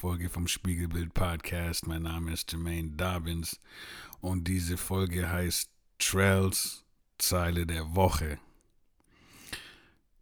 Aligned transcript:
Folge 0.00 0.30
vom 0.30 0.48
Spiegelbild 0.48 1.12
Podcast. 1.12 1.86
Mein 1.86 2.04
Name 2.04 2.32
ist 2.32 2.50
Jermaine 2.52 2.92
Dobbins 2.92 3.60
und 4.22 4.48
diese 4.48 4.78
Folge 4.78 5.30
heißt 5.30 5.68
Trells 5.98 6.86
Zeile 7.18 7.66
der 7.66 7.94
Woche. 7.94 8.38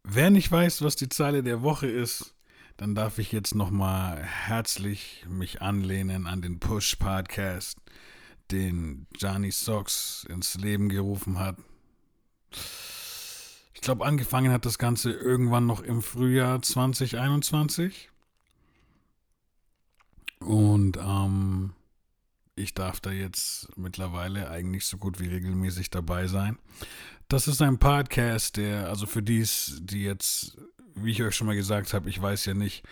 Wer 0.03 0.31
nicht 0.31 0.51
weiß, 0.51 0.83
was 0.83 0.97
die 0.97 1.09
Zeile 1.09 1.45
der 1.45 1.63
Woche 1.63 1.87
ist, 1.87 2.35
dann 2.77 2.97
darf 2.97 3.21
ich 3.21 3.31
jetzt 3.31 3.55
nochmal 3.55 4.21
herzlich 4.21 5.25
mich 5.29 5.63
anlehnen 5.63 6.27
an 6.27 6.43
den 6.43 6.59
Push 6.59 6.97
Podcast, 6.97 7.79
den 8.51 9.07
Johnny 9.17 9.53
Socks 9.53 10.27
ins 10.29 10.57
Leben 10.57 10.89
gerufen 10.89 11.39
hat. 11.39 11.57
Ich 13.75 13.81
glaube, 13.81 14.05
angefangen 14.05 14.51
hat 14.51 14.67
das 14.67 14.79
Ganze 14.79 15.13
irgendwann 15.13 15.67
noch 15.67 15.83
im 15.83 16.03
Frühjahr 16.03 16.61
2021. 16.63 18.11
Und 20.49 20.97
ähm, 20.97 21.75
ich 22.55 22.73
darf 22.73 23.01
da 23.01 23.11
jetzt 23.11 23.69
mittlerweile 23.77 24.49
eigentlich 24.49 24.87
so 24.87 24.97
gut 24.97 25.21
wie 25.21 25.29
regelmäßig 25.29 25.91
dabei 25.91 26.27
sein. 26.27 26.57
Das 27.29 27.49
ist 27.49 27.61
ein 27.61 27.79
Podcast, 27.79 28.57
der, 28.57 28.89
also 28.89 29.05
für 29.05 29.23
dies, 29.23 29.79
die 29.83 30.05
jetzt, 30.05 30.57
wie 30.95 31.11
ich 31.11 31.23
euch 31.23 31.37
schon 31.37 31.49
mal 31.49 31.55
gesagt 31.55 31.93
habe, 31.93 32.09
ich 32.09 32.23
weiß 32.23 32.47
ja 32.47 32.55
nicht, 32.55 32.83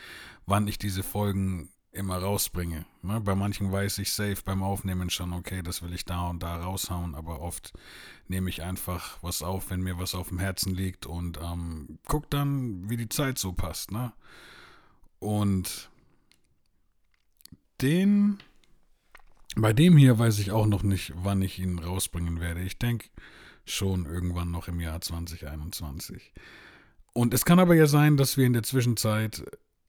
wann 0.45 0.69
ich 0.69 0.77
diese 0.77 1.03
Folgen 1.03 1.71
immer 1.93 2.19
rausbringe. 2.19 2.85
Ne? 3.01 3.23
Bei 3.23 3.35
manchen 3.35 3.73
weiß 3.73 4.01
ich 4.01 4.13
safe 4.13 4.43
beim 4.45 4.63
Aufnehmen 4.63 5.09
schon, 5.09 5.33
okay, 5.33 5.63
das 5.63 5.81
will 5.81 5.95
ich 5.95 6.05
da 6.05 6.29
und 6.29 6.43
da 6.43 6.57
raushauen, 6.57 7.15
aber 7.15 7.41
oft 7.41 7.73
nehme 8.29 8.51
ich 8.51 8.65
einfach 8.65 9.17
was 9.23 9.41
auf, 9.41 9.71
wenn 9.71 9.81
mir 9.81 9.99
was 9.99 10.15
auf 10.15 10.29
dem 10.29 10.41
Herzen 10.41 10.75
liegt 10.75 11.07
und 11.07 11.39
ähm, 11.43 12.01
guck 12.07 12.29
dann, 12.29 12.91
wie 12.91 12.99
die 12.99 13.09
Zeit 13.09 13.39
so 13.39 13.55
passt. 13.55 13.93
Ne? 13.93 14.13
Und 15.21 15.89
den, 17.81 18.39
bei 19.57 19.73
dem 19.73 19.97
hier 19.97 20.19
weiß 20.19 20.39
ich 20.39 20.51
auch 20.51 20.67
noch 20.67 20.83
nicht, 20.83 21.13
wann 21.17 21.43
ich 21.43 21.59
ihn 21.59 21.79
rausbringen 21.79 22.41
werde. 22.41 22.63
Ich 22.63 22.79
denke 22.79 23.09
schon 23.65 24.07
irgendwann 24.07 24.51
noch 24.51 24.69
im 24.69 24.81
Jahr 24.81 25.01
2021. 25.01 26.33
Und 27.13 27.35
es 27.35 27.45
kann 27.45 27.59
aber 27.59 27.75
ja 27.75 27.87
sein, 27.87 28.17
dass 28.17 28.37
wir 28.37 28.47
in 28.47 28.53
der 28.53 28.63
Zwischenzeit 28.63 29.43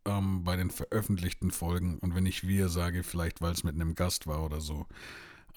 ähm, 0.06 0.44
bei 0.44 0.56
den 0.56 0.72
veröffentlichten 0.72 1.52
Folgen, 1.52 2.00
und 2.00 2.16
wenn 2.16 2.26
ich 2.26 2.48
wir 2.48 2.70
sage, 2.70 3.04
vielleicht 3.04 3.42
weil 3.42 3.52
es 3.52 3.64
mit 3.64 3.76
einem 3.76 3.96
Gast 3.96 4.28
war 4.28 4.44
oder 4.44 4.62
so, 4.62 4.88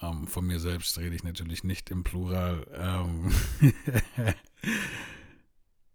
ähm, 0.01 0.27
von 0.27 0.45
mir 0.45 0.59
selbst 0.59 0.97
rede 0.97 1.15
ich 1.15 1.23
natürlich 1.23 1.63
nicht 1.63 1.89
im 1.89 2.03
Plural. 2.03 2.65
Ähm 2.75 3.31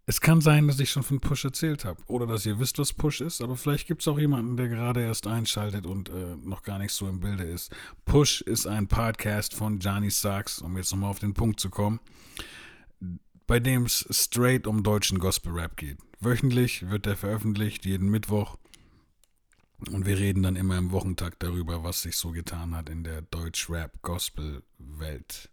es 0.08 0.20
kann 0.20 0.40
sein, 0.40 0.68
dass 0.68 0.78
ich 0.78 0.90
schon 0.90 1.02
von 1.02 1.18
Push 1.18 1.44
erzählt 1.44 1.84
habe 1.84 2.00
oder 2.06 2.28
dass 2.28 2.46
ihr 2.46 2.60
wisst, 2.60 2.78
was 2.78 2.92
Push 2.92 3.20
ist, 3.20 3.42
aber 3.42 3.56
vielleicht 3.56 3.88
gibt 3.88 4.02
es 4.02 4.08
auch 4.08 4.20
jemanden, 4.20 4.56
der 4.56 4.68
gerade 4.68 5.02
erst 5.02 5.26
einschaltet 5.26 5.84
und 5.84 6.10
äh, 6.10 6.36
noch 6.44 6.62
gar 6.62 6.78
nicht 6.78 6.92
so 6.92 7.08
im 7.08 7.18
Bilde 7.18 7.42
ist. 7.42 7.74
Push 8.04 8.40
ist 8.42 8.68
ein 8.68 8.86
Podcast 8.86 9.52
von 9.52 9.80
Johnny 9.80 10.10
Sachs, 10.10 10.60
um 10.60 10.76
jetzt 10.76 10.92
nochmal 10.92 11.10
auf 11.10 11.18
den 11.18 11.34
Punkt 11.34 11.58
zu 11.58 11.70
kommen, 11.70 11.98
bei 13.48 13.58
dem 13.58 13.86
es 13.86 14.06
straight 14.10 14.68
um 14.68 14.84
deutschen 14.84 15.18
Gospel-Rap 15.18 15.76
geht. 15.76 15.98
Wöchentlich 16.20 16.88
wird 16.88 17.04
der 17.04 17.16
veröffentlicht, 17.16 17.84
jeden 17.84 18.08
Mittwoch. 18.08 18.58
Und 19.90 20.06
wir 20.06 20.18
reden 20.18 20.44
dann 20.44 20.56
immer 20.56 20.78
im 20.78 20.92
Wochentakt 20.92 21.42
darüber, 21.42 21.82
was 21.82 22.02
sich 22.02 22.16
so 22.16 22.30
getan 22.30 22.76
hat 22.76 22.88
in 22.88 23.02
der 23.02 23.22
Deutsch-Rap-Gospel-Welt. 23.22 25.50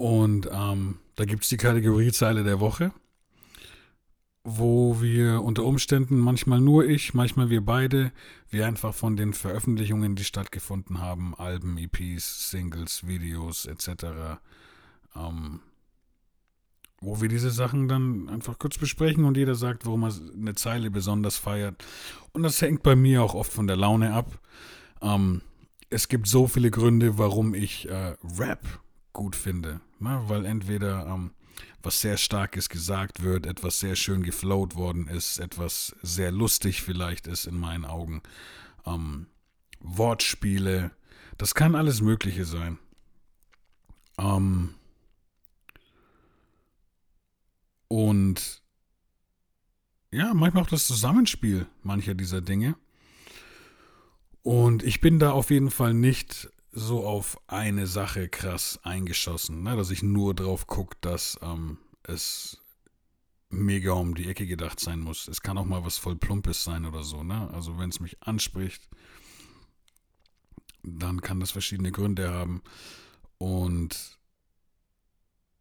Und 0.00 0.48
ähm, 0.50 0.96
da 1.16 1.26
gibt 1.26 1.42
es 1.42 1.50
die 1.50 1.58
Kategoriezeile 1.58 2.42
der 2.42 2.58
Woche, 2.58 2.90
wo 4.44 5.02
wir 5.02 5.42
unter 5.42 5.64
Umständen, 5.64 6.18
manchmal 6.18 6.58
nur 6.58 6.86
ich, 6.86 7.12
manchmal 7.12 7.50
wir 7.50 7.62
beide, 7.62 8.10
wir 8.48 8.66
einfach 8.66 8.94
von 8.94 9.18
den 9.18 9.34
Veröffentlichungen, 9.34 10.16
die 10.16 10.24
stattgefunden 10.24 11.02
haben, 11.02 11.34
Alben, 11.34 11.76
EPs, 11.76 12.50
Singles, 12.50 13.06
Videos 13.06 13.66
etc., 13.66 14.38
ähm, 15.14 15.60
wo 17.02 17.20
wir 17.20 17.28
diese 17.28 17.50
Sachen 17.50 17.86
dann 17.86 18.30
einfach 18.30 18.58
kurz 18.58 18.78
besprechen 18.78 19.24
und 19.24 19.36
jeder 19.36 19.54
sagt, 19.54 19.84
warum 19.84 20.04
er 20.04 20.14
eine 20.34 20.54
Zeile 20.54 20.90
besonders 20.90 21.36
feiert. 21.36 21.84
Und 22.32 22.42
das 22.42 22.62
hängt 22.62 22.82
bei 22.82 22.96
mir 22.96 23.22
auch 23.22 23.34
oft 23.34 23.52
von 23.52 23.66
der 23.66 23.76
Laune 23.76 24.14
ab. 24.14 24.40
Ähm, 25.02 25.42
es 25.90 26.08
gibt 26.08 26.26
so 26.26 26.46
viele 26.46 26.70
Gründe, 26.70 27.18
warum 27.18 27.54
ich 27.54 27.86
äh, 27.86 28.14
Rap 28.38 28.66
gut 29.12 29.36
finde. 29.36 29.82
Ne? 30.00 30.22
Weil 30.26 30.44
entweder 30.44 31.06
ähm, 31.06 31.32
was 31.82 32.00
sehr 32.00 32.16
Starkes 32.16 32.68
gesagt 32.68 33.22
wird, 33.22 33.46
etwas 33.46 33.80
sehr 33.80 33.96
schön 33.96 34.22
geflowt 34.22 34.74
worden 34.74 35.06
ist, 35.06 35.38
etwas 35.38 35.94
sehr 36.02 36.32
lustig 36.32 36.82
vielleicht 36.82 37.26
ist 37.26 37.46
in 37.46 37.58
meinen 37.58 37.84
Augen. 37.84 38.22
Ähm, 38.86 39.26
Wortspiele, 39.80 40.90
das 41.38 41.54
kann 41.54 41.74
alles 41.74 42.00
Mögliche 42.00 42.44
sein. 42.44 42.78
Ähm, 44.18 44.74
Und 47.92 48.62
ja, 50.12 50.32
manchmal 50.32 50.62
auch 50.62 50.68
das 50.68 50.86
Zusammenspiel 50.86 51.66
mancher 51.82 52.14
dieser 52.14 52.40
Dinge. 52.40 52.76
Und 54.42 54.84
ich 54.84 55.00
bin 55.00 55.18
da 55.18 55.32
auf 55.32 55.50
jeden 55.50 55.72
Fall 55.72 55.92
nicht 55.92 56.48
so 56.72 57.06
auf 57.06 57.40
eine 57.48 57.86
Sache 57.86 58.28
krass 58.28 58.78
eingeschossen, 58.82 59.62
ne? 59.62 59.76
dass 59.76 59.90
ich 59.90 60.02
nur 60.02 60.34
drauf 60.34 60.66
gucke, 60.66 60.96
dass 61.00 61.38
ähm, 61.42 61.78
es 62.04 62.58
mega 63.48 63.92
um 63.92 64.14
die 64.14 64.28
Ecke 64.28 64.46
gedacht 64.46 64.78
sein 64.78 65.00
muss. 65.00 65.26
Es 65.26 65.42
kann 65.42 65.58
auch 65.58 65.64
mal 65.64 65.84
was 65.84 65.98
voll 65.98 66.16
Plumpes 66.16 66.62
sein 66.62 66.84
oder 66.84 67.02
so. 67.02 67.24
Ne? 67.24 67.50
Also 67.52 67.78
wenn 67.78 67.90
es 67.90 68.00
mich 68.00 68.22
anspricht, 68.22 68.88
dann 70.82 71.20
kann 71.20 71.40
das 71.40 71.50
verschiedene 71.50 71.90
Gründe 71.90 72.32
haben. 72.32 72.62
Und 73.38 74.18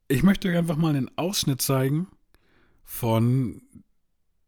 ich 0.08 0.24
möchte 0.24 0.50
euch 0.50 0.58
einfach 0.58 0.78
mal 0.78 0.96
einen 0.96 1.12
Ausschnitt 1.18 1.62
zeigen 1.62 2.08
von 2.84 3.62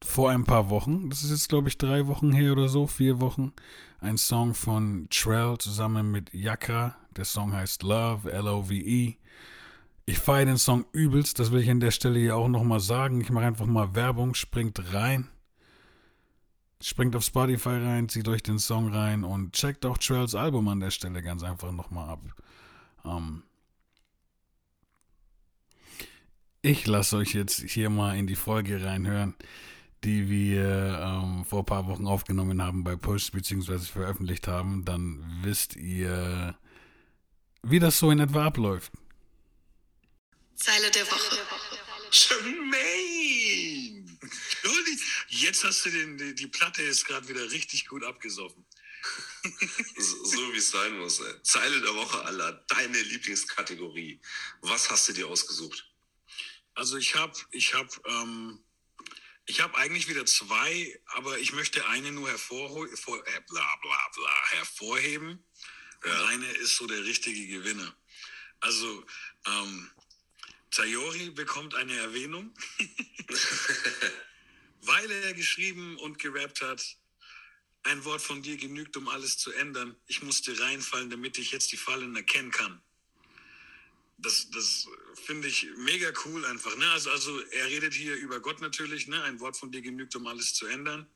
vor 0.03 0.31
ein 0.31 0.44
paar 0.44 0.69
Wochen. 0.69 1.09
Das 1.09 1.23
ist 1.23 1.31
jetzt, 1.31 1.50
glaube 1.50 1.69
ich, 1.69 1.78
drei 1.78 2.07
Wochen 2.07 2.31
her 2.31 2.51
oder 2.51 2.67
so, 2.67 2.88
vier 2.88 3.19
Wochen. 3.19 3.53
Ein 4.00 4.17
Song 4.17 4.53
von 4.53 5.07
Trell 5.09 5.57
zusammen 5.57 6.12
mit 6.12 6.34
Yakra. 6.34 6.95
Der 7.16 7.25
Song 7.25 7.53
heißt 7.53 7.84
Love, 7.84 8.31
L-O-V-E. 8.31 9.16
Ich 10.06 10.19
feiere 10.19 10.45
den 10.45 10.57
Song 10.57 10.85
übelst, 10.91 11.39
das 11.39 11.51
will 11.51 11.62
ich 11.62 11.69
an 11.69 11.79
der 11.79 11.91
Stelle 11.91 12.19
hier 12.19 12.35
auch 12.35 12.47
nochmal 12.47 12.79
sagen. 12.79 13.22
Ich 13.22 13.29
mache 13.29 13.45
einfach 13.45 13.67
mal 13.67 13.95
Werbung, 13.95 14.34
springt 14.34 14.94
rein. 14.94 15.28
Springt 16.81 17.16
auf 17.16 17.23
Spotify 17.23 17.78
rein, 17.78 18.09
zieht 18.09 18.28
euch 18.28 18.41
den 18.41 18.57
Song 18.57 18.91
rein 18.91 19.23
und 19.23 19.53
checkt 19.53 19.85
auch 19.85 20.00
Trells 20.00 20.33
Album 20.33 20.68
an 20.68 20.79
der 20.79 20.89
Stelle 20.89 21.22
ganz 21.22 21.44
einfach 21.44 21.72
nochmal 21.72 22.09
ab. 22.09 22.22
Ähm, 23.06 23.44
Ich 26.63 26.85
lasse 26.85 27.18
euch 27.18 27.33
jetzt 27.33 27.63
hier 27.63 27.89
mal 27.89 28.16
in 28.16 28.28
die 28.28 28.35
Folge 28.35 28.85
reinhören, 28.85 29.33
die 30.03 30.29
wir 30.29 31.00
ähm, 31.00 31.45
vor 31.45 31.59
ein 31.59 31.66
paar 31.66 31.88
Wochen 31.88 32.07
aufgenommen 32.07 32.62
haben 32.62 32.84
bei 32.84 32.95
Push, 32.95 33.31
beziehungsweise 33.31 33.85
veröffentlicht 33.85 34.47
haben. 34.47 34.84
Dann 34.85 35.39
wisst 35.44 35.75
ihr, 35.75 36.57
wie 37.63 37.80
das 37.80 38.00
so 38.00 38.12
in 38.12 38.19
etwa 38.19 38.48
abläuft. 38.48 38.92
Zeile 40.56 40.92
der 40.92 41.06
Woche. 41.06 41.38
Jermaine! 42.12 42.92
Jetzt 45.30 45.63
hast 45.63 45.86
du 45.86 45.89
den, 45.89 46.18
die, 46.18 46.36
die 46.36 46.47
Platte 46.47 46.83
ist 46.83 47.06
gerade 47.06 47.27
wieder 47.27 47.50
richtig 47.51 47.88
gut 47.88 48.04
abgesoffen. 48.04 48.65
so, 49.97 50.25
so 50.25 50.54
wie 50.54 50.57
es 50.57 50.69
sein 50.69 50.97
muss. 51.00 51.19
Ey. 51.19 51.33
Zeile 51.44 51.81
der 51.81 51.95
Woche 51.95 52.24
aller, 52.25 52.63
deine 52.68 53.01
Lieblingskategorie. 53.01 54.21
Was 54.62 54.89
hast 54.92 55.09
du 55.09 55.13
dir 55.13 55.27
ausgesucht? 55.27 55.88
Also 56.74 56.97
ich 56.97 57.15
habe, 57.15 57.33
ich 57.51 57.74
habe, 57.74 57.89
ähm, 58.06 58.59
ich 59.46 59.62
habe 59.62 59.76
eigentlich 59.78 60.08
wieder 60.08 60.26
zwei, 60.26 61.00
aber 61.06 61.40
ich 61.40 61.54
möchte 61.54 61.86
eine 61.88 62.12
nur 62.12 62.30
hervorheben, 62.30 62.94
äh, 62.94 63.42
bla 63.50 63.76
bla 63.82 64.10
bla, 64.16 64.50
hervorheben. 64.52 65.44
Ja. 66.06 66.12
Und 66.12 66.28
eine 66.28 66.52
ist 66.54 66.76
so 66.76 66.88
der 66.88 67.04
richtige 67.04 67.48
Gewinner. 67.48 67.96
Also 68.60 69.06
ähm, 69.48 69.92
Tayori 70.70 71.32
bekommt 71.32 71.76
eine 71.76 71.98
Erwähnung, 71.98 72.54
weil 74.82 75.12
er 75.12 75.34
geschrieben 75.34 75.98
und 75.98 76.20
gerappt 76.20 76.62
hat. 76.62 76.98
Ein 77.84 78.06
Wort 78.06 78.22
von 78.22 78.44
dir 78.44 78.58
genügt, 78.58 78.96
um 78.96 79.08
alles 79.08 79.40
zu 79.40 79.52
ändern. 79.54 79.96
Ich 80.06 80.22
musste 80.22 80.58
reinfallen, 80.60 81.10
damit 81.10 81.40
ich 81.40 81.52
jetzt 81.52 81.72
die 81.72 81.78
Fallen 81.78 82.16
erkennen 82.16 82.52
kann 82.52 82.80
das, 84.21 84.50
das 84.51 84.88
finde 85.25 85.47
ich 85.47 85.68
mega 85.77 86.12
cool 86.25 86.45
einfach. 86.45 86.75
Ne? 86.77 86.89
Also, 86.91 87.12
also 87.12 87.39
er 87.41 87.68
redet 87.68 87.94
hier 87.94 88.15
über 88.15 88.39
Gott 88.39 88.62
natürlich. 88.62 89.07
Ne? 89.07 89.21
Ein 89.23 89.39
Wort 89.39 89.57
von 89.57 89.71
dir 89.71 89.81
genügt, 89.81 90.15
um 90.15 90.27
alles 90.27 90.53
zu 90.53 90.68
ändern. 90.68 91.07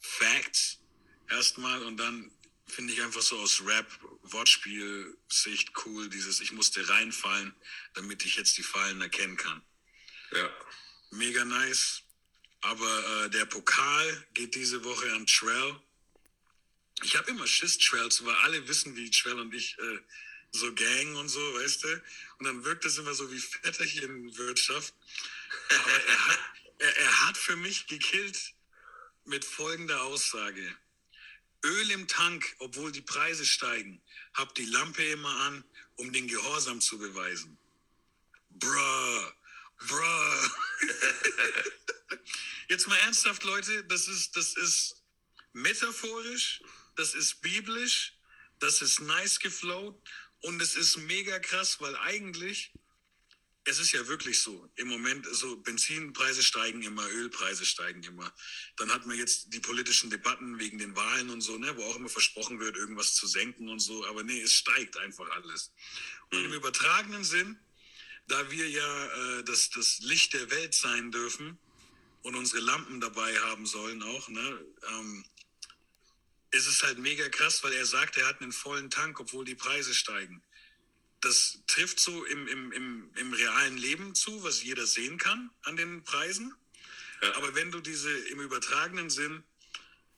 Facts 0.00 0.80
erstmal 1.28 1.82
und 1.84 1.96
dann 1.96 2.30
finde 2.66 2.92
ich 2.92 3.02
einfach 3.02 3.22
so 3.22 3.38
aus 3.38 3.62
Rap 3.64 3.86
Wortspiel, 4.22 5.16
Sicht, 5.28 5.72
cool, 5.84 6.08
dieses 6.08 6.40
ich 6.40 6.52
musste 6.52 6.88
reinfallen, 6.88 7.54
damit 7.94 8.24
ich 8.24 8.36
jetzt 8.36 8.56
die 8.56 8.62
Fallen 8.62 9.00
erkennen 9.00 9.36
kann. 9.36 9.62
Ja. 10.32 10.50
Mega 11.10 11.44
nice. 11.44 12.02
Aber 12.62 13.24
äh, 13.24 13.30
der 13.30 13.44
Pokal 13.44 14.26
geht 14.34 14.54
diese 14.54 14.84
Woche 14.84 15.12
an 15.12 15.26
Trell. 15.26 15.80
Ich 17.02 17.16
habe 17.16 17.30
immer 17.30 17.46
Schiss, 17.46 17.76
Trells, 17.78 18.24
weil 18.24 18.34
alle 18.36 18.66
wissen, 18.68 18.96
wie 18.96 19.10
Trell 19.10 19.38
und 19.40 19.52
ich 19.52 19.76
äh, 19.78 19.98
so 20.52 20.72
gang 20.74 21.16
und 21.16 21.28
so, 21.28 21.40
weißt 21.54 21.84
du? 21.84 22.02
Und 22.38 22.46
dann 22.46 22.64
wirkt 22.64 22.84
es 22.84 22.98
immer 22.98 23.14
so 23.14 23.30
wie 23.32 23.38
Vetterchenwirtschaft. 23.38 24.94
Aber 25.68 25.90
er 25.90 26.28
hat, 26.28 26.38
er, 26.78 26.96
er 26.96 27.26
hat 27.26 27.36
für 27.36 27.56
mich 27.56 27.86
gekillt 27.86 28.54
mit 29.24 29.44
folgender 29.44 30.02
Aussage. 30.02 30.76
Öl 31.64 31.90
im 31.92 32.08
Tank, 32.08 32.56
obwohl 32.58 32.92
die 32.92 33.02
Preise 33.02 33.46
steigen, 33.46 34.02
hab 34.34 34.54
die 34.54 34.66
Lampe 34.66 35.04
immer 35.04 35.34
an, 35.42 35.64
um 35.96 36.12
den 36.12 36.26
Gehorsam 36.26 36.80
zu 36.80 36.98
beweisen. 36.98 37.56
Bruh, 38.50 39.32
bruh. 39.78 40.48
Jetzt 42.68 42.88
mal 42.88 42.96
ernsthaft, 42.96 43.44
Leute, 43.44 43.84
das 43.84 44.08
ist, 44.08 44.36
das 44.36 44.56
ist 44.56 45.02
metaphorisch, 45.52 46.62
das 46.96 47.14
ist 47.14 47.40
biblisch, 47.42 48.14
das 48.58 48.82
ist 48.82 49.00
nice 49.00 49.38
geflowt 49.38 50.00
und 50.42 50.60
es 50.60 50.74
ist 50.76 50.96
mega 50.98 51.38
krass, 51.38 51.80
weil 51.80 51.96
eigentlich 51.96 52.72
es 53.64 53.78
ist 53.78 53.92
ja 53.92 54.06
wirklich 54.08 54.40
so. 54.40 54.68
Im 54.76 54.88
Moment, 54.88 55.26
so 55.30 55.56
Benzinpreise 55.56 56.42
steigen 56.42 56.82
immer, 56.82 57.08
Ölpreise 57.08 57.64
steigen 57.64 58.02
immer. 58.02 58.32
Dann 58.76 58.92
hat 58.92 59.06
man 59.06 59.16
jetzt 59.16 59.52
die 59.52 59.60
politischen 59.60 60.10
Debatten 60.10 60.58
wegen 60.58 60.78
den 60.78 60.96
Wahlen 60.96 61.30
und 61.30 61.42
so, 61.42 61.56
ne, 61.58 61.76
wo 61.76 61.84
auch 61.84 61.96
immer 61.96 62.08
versprochen 62.08 62.58
wird, 62.58 62.76
irgendwas 62.76 63.14
zu 63.14 63.26
senken 63.26 63.68
und 63.68 63.78
so. 63.78 64.04
Aber 64.06 64.24
nee, 64.24 64.40
es 64.40 64.52
steigt 64.52 64.96
einfach 64.98 65.28
alles. 65.30 65.72
Und 66.32 66.44
im 66.44 66.52
übertragenen 66.52 67.22
Sinn, 67.22 67.58
da 68.26 68.50
wir 68.50 68.68
ja 68.68 69.38
äh, 69.38 69.44
das, 69.44 69.70
das 69.70 70.00
Licht 70.00 70.32
der 70.32 70.50
Welt 70.50 70.74
sein 70.74 71.12
dürfen 71.12 71.58
und 72.22 72.34
unsere 72.34 72.60
Lampen 72.60 73.00
dabei 73.00 73.38
haben 73.40 73.66
sollen 73.66 74.02
auch, 74.02 74.28
ne, 74.28 74.66
ähm, 74.88 75.24
ist 76.52 76.66
es 76.66 76.82
halt 76.82 76.98
mega 76.98 77.28
krass, 77.28 77.62
weil 77.64 77.72
er 77.72 77.86
sagt, 77.86 78.16
er 78.16 78.26
hat 78.26 78.40
einen 78.40 78.52
vollen 78.52 78.90
Tank, 78.90 79.20
obwohl 79.20 79.44
die 79.44 79.54
Preise 79.54 79.94
steigen 79.94 80.42
das 81.22 81.60
trifft 81.68 82.00
so 82.00 82.24
im, 82.24 82.48
im, 82.48 82.72
im, 82.72 83.10
im 83.14 83.32
realen 83.32 83.76
Leben 83.76 84.14
zu, 84.14 84.42
was 84.42 84.62
jeder 84.62 84.86
sehen 84.86 85.18
kann 85.18 85.50
an 85.62 85.76
den 85.76 86.02
Preisen. 86.02 86.54
Ja. 87.22 87.34
Aber 87.36 87.54
wenn 87.54 87.70
du 87.70 87.80
diese 87.80 88.10
im 88.28 88.40
übertragenen 88.40 89.08
Sinn 89.08 89.42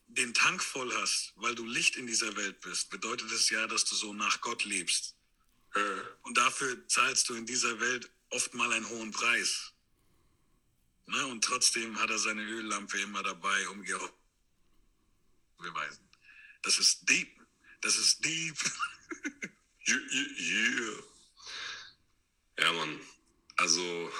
den 0.06 0.32
Tank 0.32 0.62
voll 0.62 0.92
hast, 0.94 1.34
weil 1.36 1.54
du 1.54 1.66
Licht 1.66 1.96
in 1.96 2.06
dieser 2.06 2.34
Welt 2.36 2.60
bist, 2.60 2.90
bedeutet 2.90 3.30
es 3.32 3.50
ja, 3.50 3.66
dass 3.66 3.84
du 3.84 3.94
so 3.94 4.14
nach 4.14 4.40
Gott 4.40 4.64
lebst. 4.64 5.14
Äh, 5.74 5.80
Und 6.22 6.38
dafür 6.38 6.88
zahlst 6.88 7.28
du 7.28 7.34
in 7.34 7.44
dieser 7.44 7.78
Welt 7.80 8.10
oft 8.30 8.54
mal 8.54 8.72
einen 8.72 8.88
hohen 8.88 9.10
Preis. 9.10 9.72
Ne? 11.06 11.26
Und 11.26 11.44
trotzdem 11.44 12.00
hat 12.00 12.08
er 12.08 12.18
seine 12.18 12.42
Öllampe 12.42 12.98
immer 13.00 13.22
dabei, 13.22 13.68
um 13.68 13.84
ihr 13.84 13.98
zu 13.98 14.10
beweisen. 15.58 16.03
Das 16.64 16.78
ist 16.78 17.08
deep. 17.08 17.30
Das 17.82 17.96
ist 17.96 18.24
deep. 18.24 18.56
yeah, 19.88 19.98
yeah. 20.38 21.02
Ja, 22.58 22.72
Mann. 22.72 23.00
Also, 23.56 24.12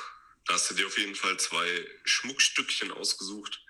da 0.47 0.55
hast 0.55 0.71
du 0.71 0.75
dir 0.75 0.87
auf 0.87 0.99
jeden 0.99 1.15
Fall 1.15 1.39
zwei 1.39 1.89
Schmuckstückchen 2.05 2.93
ausgesucht. 2.93 3.61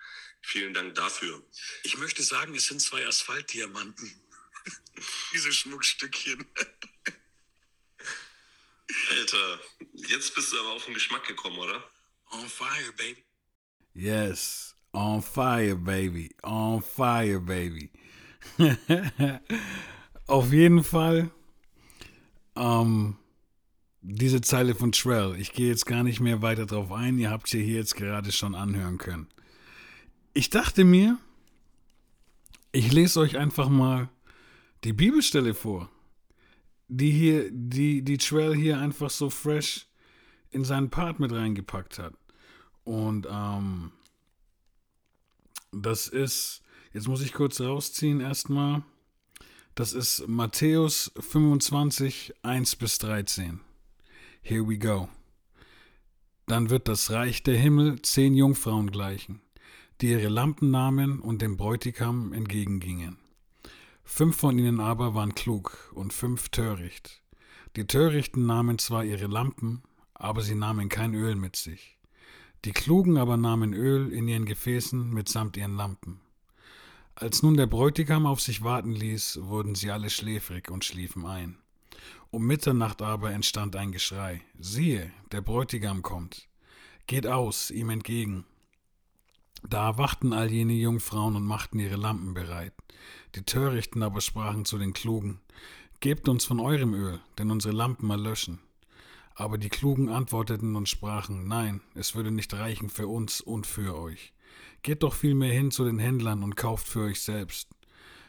Vielen 0.42 0.74
Dank 0.74 0.94
dafür. 0.94 1.42
Ich 1.84 1.96
möchte 1.96 2.22
sagen, 2.22 2.54
es 2.54 2.66
sind 2.66 2.80
zwei 2.80 3.06
Asphaltdiamanten. 3.06 4.20
Diese 5.32 5.52
Schmuckstückchen. 5.52 6.44
Alter, 9.10 9.60
jetzt 10.08 10.34
bist 10.34 10.52
du 10.52 10.60
aber 10.60 10.72
auf 10.72 10.84
den 10.84 10.94
Geschmack 10.94 11.26
gekommen, 11.26 11.58
oder? 11.58 11.90
On 12.32 12.48
fire, 12.48 12.92
baby. 12.96 13.24
Yes, 13.94 14.74
on 14.92 15.22
fire, 15.22 15.76
baby. 15.76 16.34
On 16.42 16.82
fire, 16.82 17.40
baby. 17.40 17.90
Auf 20.26 20.52
jeden 20.52 20.82
Fall 20.84 21.30
ähm, 22.56 23.16
diese 24.00 24.40
Zeile 24.40 24.74
von 24.74 24.92
Trell. 24.92 25.36
Ich 25.38 25.52
gehe 25.52 25.68
jetzt 25.68 25.86
gar 25.86 26.02
nicht 26.02 26.20
mehr 26.20 26.42
weiter 26.42 26.66
drauf 26.66 26.92
ein. 26.92 27.18
Ihr 27.18 27.30
habt 27.30 27.48
sie 27.48 27.62
hier 27.62 27.76
jetzt 27.76 27.96
gerade 27.96 28.32
schon 28.32 28.54
anhören 28.54 28.98
können. 28.98 29.28
Ich 30.34 30.50
dachte 30.50 30.84
mir, 30.84 31.18
ich 32.72 32.92
lese 32.92 33.20
euch 33.20 33.36
einfach 33.36 33.68
mal 33.68 34.08
die 34.82 34.92
Bibelstelle 34.92 35.54
vor, 35.54 35.88
die 36.88 37.10
hier, 37.10 37.48
die, 37.50 38.02
die 38.02 38.18
Trell 38.18 38.54
hier 38.54 38.78
einfach 38.78 39.10
so 39.10 39.30
fresh 39.30 39.86
in 40.50 40.64
seinen 40.64 40.90
Part 40.90 41.20
mit 41.20 41.32
reingepackt 41.32 41.98
hat. 41.98 42.14
Und 42.84 43.26
ähm, 43.30 43.92
das 45.72 46.08
ist, 46.08 46.62
jetzt 46.94 47.08
muss 47.08 47.20
ich 47.20 47.34
kurz 47.34 47.60
rausziehen 47.60 48.20
erstmal. 48.20 48.82
Das 49.74 49.92
ist 49.92 50.26
Matthäus 50.28 51.12
25, 51.18 52.32
1 52.42 52.76
bis 52.76 52.98
13. 52.98 53.60
Here 54.40 54.66
we 54.66 54.78
go. 54.78 55.08
Dann 56.46 56.70
wird 56.70 56.88
das 56.88 57.10
Reich 57.10 57.42
der 57.42 57.58
Himmel 57.58 58.00
zehn 58.02 58.34
Jungfrauen 58.34 58.90
gleichen, 58.90 59.40
die 60.00 60.10
ihre 60.10 60.28
Lampen 60.28 60.70
nahmen 60.70 61.18
und 61.18 61.42
dem 61.42 61.56
Bräutigam 61.56 62.32
entgegengingen. 62.32 63.18
Fünf 64.04 64.36
von 64.36 64.58
ihnen 64.58 64.80
aber 64.80 65.14
waren 65.14 65.34
klug 65.34 65.92
und 65.94 66.12
fünf 66.12 66.50
töricht. 66.50 67.22
Die 67.74 67.86
Törichten 67.86 68.46
nahmen 68.46 68.78
zwar 68.78 69.04
ihre 69.04 69.26
Lampen, 69.26 69.82
aber 70.14 70.42
sie 70.42 70.54
nahmen 70.54 70.88
kein 70.88 71.14
Öl 71.14 71.34
mit 71.34 71.56
sich. 71.56 71.98
Die 72.64 72.72
Klugen 72.72 73.16
aber 73.16 73.36
nahmen 73.36 73.74
Öl 73.74 74.12
in 74.12 74.28
ihren 74.28 74.44
Gefäßen 74.44 75.12
mitsamt 75.12 75.56
ihren 75.56 75.76
Lampen. 75.76 76.20
Als 77.16 77.44
nun 77.44 77.56
der 77.56 77.66
Bräutigam 77.66 78.26
auf 78.26 78.40
sich 78.40 78.62
warten 78.64 78.92
ließ, 78.92 79.40
wurden 79.42 79.76
sie 79.76 79.92
alle 79.92 80.10
schläfrig 80.10 80.68
und 80.68 80.84
schliefen 80.84 81.24
ein. 81.26 81.56
Um 82.30 82.44
Mitternacht 82.44 83.02
aber 83.02 83.30
entstand 83.30 83.76
ein 83.76 83.92
Geschrei. 83.92 84.40
Siehe, 84.58 85.12
der 85.30 85.40
Bräutigam 85.40 86.02
kommt. 86.02 86.48
Geht 87.06 87.28
aus, 87.28 87.70
ihm 87.70 87.90
entgegen. 87.90 88.44
Da 89.62 89.86
erwachten 89.86 90.32
all 90.32 90.50
jene 90.50 90.72
Jungfrauen 90.72 91.36
und 91.36 91.44
machten 91.44 91.78
ihre 91.78 91.96
Lampen 91.96 92.34
bereit. 92.34 92.74
Die 93.36 93.44
Törichten 93.44 94.02
aber 94.02 94.20
sprachen 94.20 94.64
zu 94.64 94.76
den 94.78 94.92
Klugen, 94.92 95.40
Gebt 96.00 96.28
uns 96.28 96.44
von 96.44 96.58
eurem 96.58 96.92
Öl, 96.94 97.20
denn 97.38 97.50
unsere 97.52 97.74
Lampen 97.74 98.10
erlöschen. 98.10 98.58
Aber 99.36 99.56
die 99.56 99.68
Klugen 99.68 100.08
antworteten 100.08 100.74
und 100.74 100.88
sprachen, 100.88 101.46
Nein, 101.46 101.80
es 101.94 102.16
würde 102.16 102.32
nicht 102.32 102.52
reichen 102.52 102.90
für 102.90 103.06
uns 103.06 103.40
und 103.40 103.68
für 103.68 103.96
euch. 103.96 104.32
Geht 104.84 105.02
doch 105.02 105.14
vielmehr 105.14 105.50
hin 105.50 105.70
zu 105.70 105.82
den 105.86 105.98
Händlern 105.98 106.42
und 106.42 106.56
kauft 106.56 106.86
für 106.86 107.04
euch 107.04 107.22
selbst. 107.22 107.70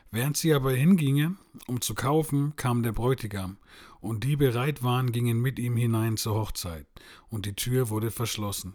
Während 0.10 0.38
sie 0.38 0.54
aber 0.54 0.72
hingingen, 0.72 1.38
um 1.68 1.82
zu 1.82 1.94
kaufen, 1.94 2.56
kam 2.56 2.82
der 2.82 2.94
Bräutigam, 2.94 3.58
und 4.00 4.24
die 4.24 4.38
bereit 4.38 4.82
waren, 4.82 5.12
gingen 5.12 5.42
mit 5.42 5.60
ihm 5.60 5.76
hinein 5.76 6.16
zur 6.16 6.36
Hochzeit, 6.36 6.88
und 7.28 7.46
die 7.46 7.56
Tür 7.56 7.90
wurde 7.90 8.10
verschlossen. 8.10 8.74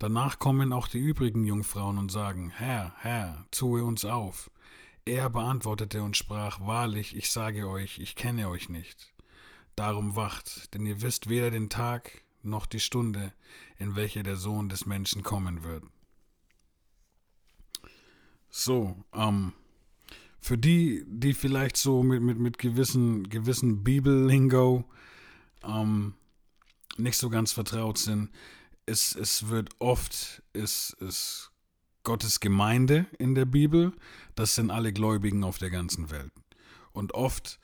Danach 0.00 0.40
kommen 0.40 0.72
auch 0.72 0.88
die 0.88 0.98
übrigen 0.98 1.44
Jungfrauen 1.44 1.98
und 1.98 2.10
sagen, 2.10 2.50
Herr, 2.50 2.92
Herr, 2.98 3.46
tue 3.52 3.84
uns 3.84 4.04
auf. 4.04 4.50
Er 5.04 5.30
beantwortete 5.30 6.02
und 6.02 6.16
sprach, 6.16 6.58
Wahrlich, 6.62 7.14
ich 7.14 7.30
sage 7.30 7.68
euch, 7.68 8.00
ich 8.00 8.16
kenne 8.16 8.48
euch 8.48 8.68
nicht. 8.68 9.14
Darum 9.76 10.16
wacht, 10.16 10.74
denn 10.74 10.84
ihr 10.84 11.00
wisst 11.00 11.28
weder 11.28 11.52
den 11.52 11.70
Tag 11.70 12.24
noch 12.42 12.66
die 12.66 12.80
Stunde, 12.80 13.32
in 13.78 13.94
welcher 13.94 14.24
der 14.24 14.34
Sohn 14.34 14.68
des 14.68 14.84
Menschen 14.84 15.22
kommen 15.22 15.62
wird. 15.62 15.84
So, 18.56 18.96
ähm, 19.12 19.52
für 20.38 20.56
die, 20.56 21.04
die 21.08 21.34
vielleicht 21.34 21.76
so 21.76 22.04
mit, 22.04 22.22
mit, 22.22 22.38
mit 22.38 22.56
gewissen, 22.56 23.28
gewissen 23.28 23.82
Bibel-Lingo 23.82 24.84
ähm, 25.64 26.14
nicht 26.96 27.16
so 27.16 27.30
ganz 27.30 27.50
vertraut 27.50 27.98
sind, 27.98 28.30
es, 28.86 29.16
es 29.16 29.48
wird 29.48 29.70
oft, 29.80 30.40
ist, 30.52 30.92
ist 31.00 31.50
Gottes 32.04 32.38
Gemeinde 32.38 33.06
in 33.18 33.34
der 33.34 33.44
Bibel, 33.44 33.92
das 34.36 34.54
sind 34.54 34.70
alle 34.70 34.92
Gläubigen 34.92 35.42
auf 35.42 35.58
der 35.58 35.70
ganzen 35.70 36.12
Welt. 36.12 36.32
Und 36.92 37.12
oft 37.12 37.58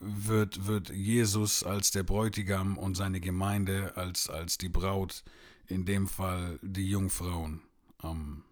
wird, 0.00 0.66
wird 0.66 0.90
Jesus 0.90 1.62
als 1.62 1.92
der 1.92 2.02
Bräutigam 2.02 2.78
und 2.78 2.96
seine 2.96 3.20
Gemeinde 3.20 3.96
als, 3.96 4.28
als 4.28 4.58
die 4.58 4.68
Braut, 4.68 5.22
in 5.68 5.84
dem 5.84 6.08
Fall 6.08 6.58
die 6.62 6.90
Jungfrauen, 6.90 7.62
ähm, 8.02 8.42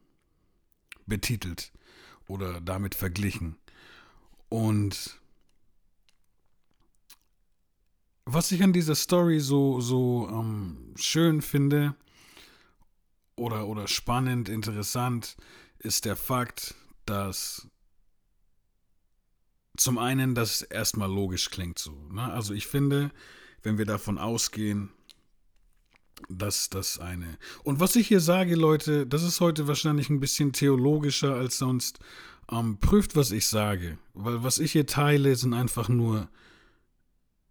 betitelt 1.07 1.73
oder 2.31 2.61
damit 2.61 2.95
verglichen. 2.95 3.57
Und 4.49 5.21
was 8.25 8.53
ich 8.53 8.63
an 8.63 8.73
dieser 8.73 8.95
Story 8.95 9.41
so, 9.41 9.81
so 9.81 10.29
ähm, 10.31 10.95
schön 10.97 11.43
finde 11.43 11.95
oder, 13.37 13.67
oder 13.67 13.89
spannend, 13.89 14.49
interessant, 14.49 15.37
ist 15.79 16.05
der 16.05 16.17
Fakt, 16.17 16.75
dass 17.05 17.67
zum 19.77 19.99
einen, 19.99 20.35
dass 20.35 20.57
es 20.57 20.63
erstmal 20.63 21.11
logisch 21.11 21.51
klingt 21.51 21.79
so. 21.79 21.93
Ne? 22.11 22.33
Also 22.33 22.55
ich 22.55 22.67
finde, 22.67 23.11
wenn 23.63 23.79
wir 23.79 23.87
davon 23.87 24.19
ausgehen, 24.19 24.91
dass 26.29 26.71
das 26.71 26.99
eine. 26.99 27.39
Und 27.65 27.81
was 27.81 27.97
ich 27.97 28.09
hier 28.09 28.21
sage, 28.21 28.55
Leute, 28.55 29.07
das 29.07 29.23
ist 29.23 29.41
heute 29.41 29.69
wahrscheinlich 29.69 30.11
ein 30.11 30.21
bisschen 30.21 30.53
theologischer 30.53 31.35
als 31.35 31.59
sonst. 31.59 31.99
Ähm, 32.51 32.79
prüft, 32.79 33.17
was 33.17 33.31
ich 33.31 33.47
sage. 33.47 33.99
Weil 34.15 34.43
was 34.43 34.59
ich 34.59 34.73
hier 34.73 34.87
teile, 34.87 35.37
sind 35.37 35.55
einfach 35.55 35.89
nur 35.89 36.29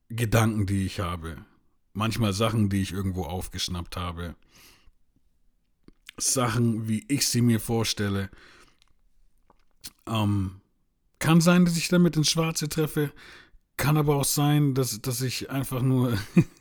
Gedanken, 0.10 0.66
die 0.66 0.86
ich 0.86 1.00
habe. 1.00 1.38
Manchmal 1.94 2.34
Sachen, 2.34 2.70
die 2.70 2.82
ich 2.82 2.92
irgendwo 2.92 3.24
aufgeschnappt 3.24 3.98
habe. 3.98 4.36
Sachen, 6.18 6.88
wie 6.88 7.06
ich 7.08 7.28
sie 7.28 7.42
mir 7.42 7.60
vorstelle. 7.60 8.30
Ähm, 10.06 10.62
kann 11.20 11.42
sein, 11.42 11.66
dass 11.66 11.78
ich 11.78 11.90
damit 11.90 12.18
ins 12.18 12.30
Schwarze 12.30 12.70
treffe. 12.70 13.12
Kann 13.78 13.98
aber 13.98 14.16
auch 14.16 14.26
sein, 14.26 14.74
dass, 14.74 15.02
dass 15.02 15.22
ich 15.22 15.50
einfach 15.50 15.82
nur 15.82 16.18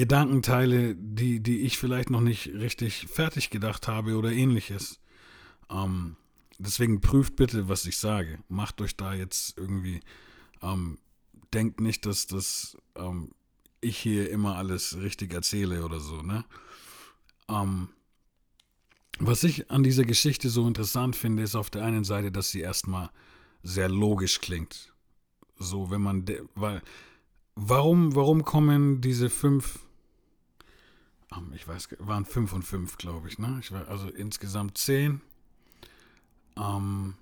Gedanken 0.00 0.40
teile, 0.40 0.94
die, 0.96 1.40
die 1.40 1.60
ich 1.60 1.76
vielleicht 1.76 2.08
noch 2.08 2.22
nicht 2.22 2.46
richtig 2.54 3.06
fertig 3.06 3.50
gedacht 3.50 3.86
habe 3.86 4.16
oder 4.16 4.32
ähnliches. 4.32 4.98
Ähm, 5.70 6.16
deswegen 6.58 7.02
prüft 7.02 7.36
bitte, 7.36 7.68
was 7.68 7.84
ich 7.84 7.98
sage. 7.98 8.38
Macht 8.48 8.80
euch 8.80 8.96
da 8.96 9.12
jetzt 9.12 9.58
irgendwie, 9.58 10.00
ähm, 10.62 10.96
denkt 11.52 11.82
nicht, 11.82 12.06
dass 12.06 12.26
das 12.26 12.78
ähm, 12.96 13.32
ich 13.82 13.98
hier 13.98 14.30
immer 14.30 14.56
alles 14.56 14.96
richtig 14.96 15.34
erzähle 15.34 15.84
oder 15.84 16.00
so, 16.00 16.22
ne? 16.22 16.46
Ähm, 17.50 17.90
was 19.18 19.44
ich 19.44 19.70
an 19.70 19.82
dieser 19.82 20.04
Geschichte 20.04 20.48
so 20.48 20.66
interessant 20.66 21.14
finde, 21.14 21.42
ist 21.42 21.54
auf 21.54 21.68
der 21.68 21.84
einen 21.84 22.04
Seite, 22.04 22.32
dass 22.32 22.50
sie 22.50 22.60
erstmal 22.60 23.10
sehr 23.62 23.90
logisch 23.90 24.40
klingt. 24.40 24.94
So, 25.58 25.90
wenn 25.90 26.00
man, 26.00 26.24
weil, 26.54 26.80
warum, 27.54 28.14
warum 28.14 28.46
kommen 28.46 29.02
diese 29.02 29.28
fünf, 29.28 29.80
ich 31.54 31.66
weiß, 31.66 31.88
waren 32.00 32.24
fünf 32.24 32.52
und 32.52 32.62
fünf, 32.62 32.96
glaube 32.96 33.28
ich, 33.28 33.38
ne? 33.38 33.58
Ich 33.60 33.70
war, 33.70 33.88
also 33.88 34.08
insgesamt 34.08 34.78
zehn. 34.78 35.20
Ähm, 36.56 37.14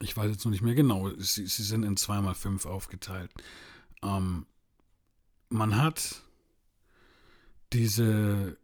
ich 0.00 0.16
weiß 0.16 0.30
jetzt 0.30 0.44
noch 0.44 0.52
nicht 0.52 0.62
mehr 0.62 0.74
genau. 0.74 1.10
Sie, 1.18 1.46
sie 1.46 1.62
sind 1.62 1.84
in 1.84 1.96
zweimal 1.96 2.34
fünf 2.34 2.66
aufgeteilt. 2.66 3.32
Ähm, 4.02 4.46
man 5.48 5.76
hat 5.76 6.22
diese 7.72 8.56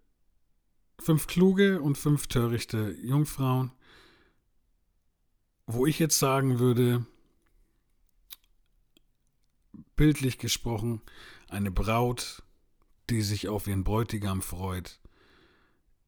fünf 0.99 1.27
kluge 1.27 1.81
und 1.81 1.99
fünf 1.99 2.27
törichte 2.29 2.93
Jungfrauen, 3.03 3.73
wo 5.67 5.87
ich 5.87 5.99
jetzt 5.99 6.19
sagen 6.19 6.59
würde, 6.59 7.05
bildlich 9.97 10.39
gesprochen, 10.39 11.03
eine 11.49 11.71
Braut, 11.71 12.44
die 13.11 13.23
sich 13.23 13.49
auf 13.49 13.67
ihren 13.67 13.85
Bräutigam 13.85 14.43
freut, 14.43 15.01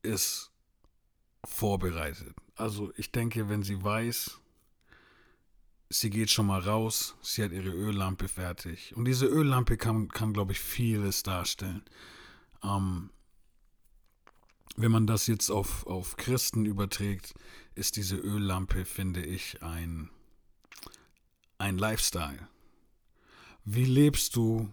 ist 0.03 0.51
vorbereitet. 1.45 2.35
Also 2.55 2.93
ich 2.97 3.13
denke, 3.13 3.49
wenn 3.49 3.63
sie 3.63 3.83
weiß, 3.83 4.41
sie 5.91 6.11
geht 6.11 6.31
schon 6.31 6.47
mal 6.47 6.61
raus, 6.61 7.17
sie 7.23 7.45
hat 7.45 7.53
ihre 7.53 7.71
Öllampe 7.71 8.29
fertig. 8.29 8.97
Und 8.97 9.05
diese 9.05 9.27
Öllampe 9.27 9.77
kann, 9.77 10.09
kann 10.09 10.33
glaube 10.33 10.53
ich, 10.53 10.61
vieles 10.61 11.23
darstellen. 11.23 11.83
Ähm, 12.63 13.11
wenn 14.77 14.91
man 14.91 15.07
das 15.07 15.27
jetzt 15.27 15.51
auf, 15.51 15.87
auf 15.87 16.17
Christen 16.17 16.67
überträgt, 16.67 17.35
ist 17.75 17.97
diese 17.97 18.17
Öllampe, 18.17 18.85
finde 18.85 19.25
ich, 19.25 19.63
ein, 19.63 20.11
ein 21.59 21.79
Lifestyle. 21.79 22.49
Wie 23.65 23.85
lebst 23.85 24.37
du, 24.37 24.71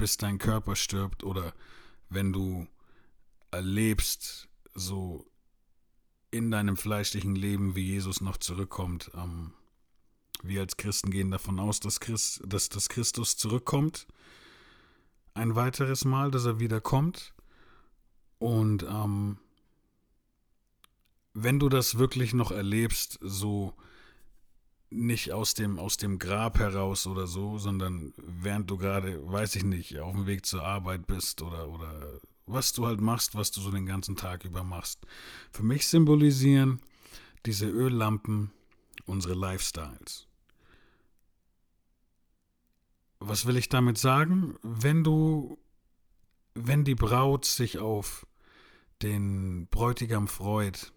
bis 0.00 0.16
dein 0.16 0.38
Körper 0.38 0.76
stirbt 0.76 1.24
oder 1.24 1.52
wenn 2.08 2.32
du 2.32 2.66
erlebst, 3.50 4.48
so 4.74 5.26
in 6.30 6.50
deinem 6.50 6.78
fleischlichen 6.78 7.36
Leben, 7.36 7.76
wie 7.76 7.86
Jesus 7.86 8.22
noch 8.22 8.38
zurückkommt. 8.38 9.10
Ähm, 9.14 9.52
wir 10.42 10.62
als 10.62 10.78
Christen 10.78 11.10
gehen 11.10 11.30
davon 11.30 11.60
aus, 11.60 11.80
dass, 11.80 12.00
Christ, 12.00 12.40
dass, 12.46 12.70
dass 12.70 12.88
Christus 12.88 13.36
zurückkommt. 13.36 14.06
Ein 15.34 15.54
weiteres 15.54 16.06
Mal, 16.06 16.30
dass 16.30 16.46
er 16.46 16.60
wiederkommt. 16.60 17.34
Und 18.38 18.84
ähm, 18.84 19.36
wenn 21.34 21.58
du 21.58 21.68
das 21.68 21.98
wirklich 21.98 22.32
noch 22.32 22.52
erlebst, 22.52 23.18
so 23.20 23.74
nicht 24.90 25.32
aus 25.32 25.54
dem, 25.54 25.78
aus 25.78 25.96
dem 25.96 26.18
Grab 26.18 26.58
heraus 26.58 27.06
oder 27.06 27.26
so, 27.26 27.58
sondern 27.58 28.12
während 28.16 28.68
du 28.68 28.76
gerade, 28.76 29.20
weiß 29.30 29.56
ich 29.56 29.64
nicht, 29.64 29.98
auf 30.00 30.14
dem 30.14 30.26
Weg 30.26 30.44
zur 30.44 30.64
Arbeit 30.64 31.06
bist 31.06 31.42
oder, 31.42 31.68
oder 31.68 32.20
was 32.46 32.72
du 32.72 32.86
halt 32.86 33.00
machst, 33.00 33.36
was 33.36 33.52
du 33.52 33.60
so 33.60 33.70
den 33.70 33.86
ganzen 33.86 34.16
Tag 34.16 34.44
über 34.44 34.64
machst. 34.64 35.06
Für 35.52 35.62
mich 35.62 35.86
symbolisieren 35.86 36.80
diese 37.46 37.66
Öllampen 37.66 38.50
unsere 39.06 39.34
Lifestyles. 39.34 40.26
Was 43.20 43.46
will 43.46 43.56
ich 43.56 43.68
damit 43.68 43.98
sagen? 43.98 44.56
Wenn 44.62 45.04
du, 45.04 45.58
wenn 46.54 46.84
die 46.84 46.94
Braut 46.94 47.44
sich 47.44 47.78
auf 47.78 48.26
den 49.02 49.66
Bräutigam 49.68 50.26
freut 50.26 50.92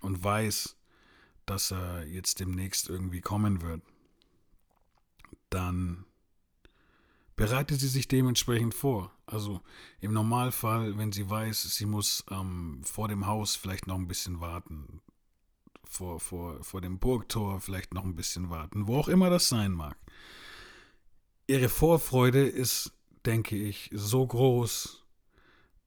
und 0.00 0.22
weiß, 0.22 0.76
dass 1.50 1.72
er 1.72 2.06
jetzt 2.06 2.38
demnächst 2.38 2.88
irgendwie 2.88 3.20
kommen 3.20 3.60
wird, 3.60 3.82
dann 5.50 6.04
bereitet 7.34 7.80
sie 7.80 7.88
sich 7.88 8.06
dementsprechend 8.06 8.72
vor. 8.72 9.10
Also 9.26 9.60
im 10.00 10.12
Normalfall, 10.12 10.96
wenn 10.96 11.10
sie 11.10 11.28
weiß, 11.28 11.74
sie 11.74 11.86
muss 11.86 12.24
ähm, 12.30 12.82
vor 12.84 13.08
dem 13.08 13.26
Haus 13.26 13.56
vielleicht 13.56 13.88
noch 13.88 13.96
ein 13.96 14.06
bisschen 14.06 14.40
warten, 14.40 15.00
vor, 15.82 16.20
vor, 16.20 16.62
vor 16.62 16.80
dem 16.80 17.00
Burgtor 17.00 17.60
vielleicht 17.60 17.94
noch 17.94 18.04
ein 18.04 18.14
bisschen 18.14 18.48
warten, 18.48 18.86
wo 18.86 18.98
auch 18.98 19.08
immer 19.08 19.28
das 19.28 19.48
sein 19.48 19.72
mag. 19.72 19.96
Ihre 21.48 21.68
Vorfreude 21.68 22.46
ist, 22.46 22.92
denke 23.26 23.56
ich, 23.56 23.90
so 23.92 24.24
groß, 24.24 25.04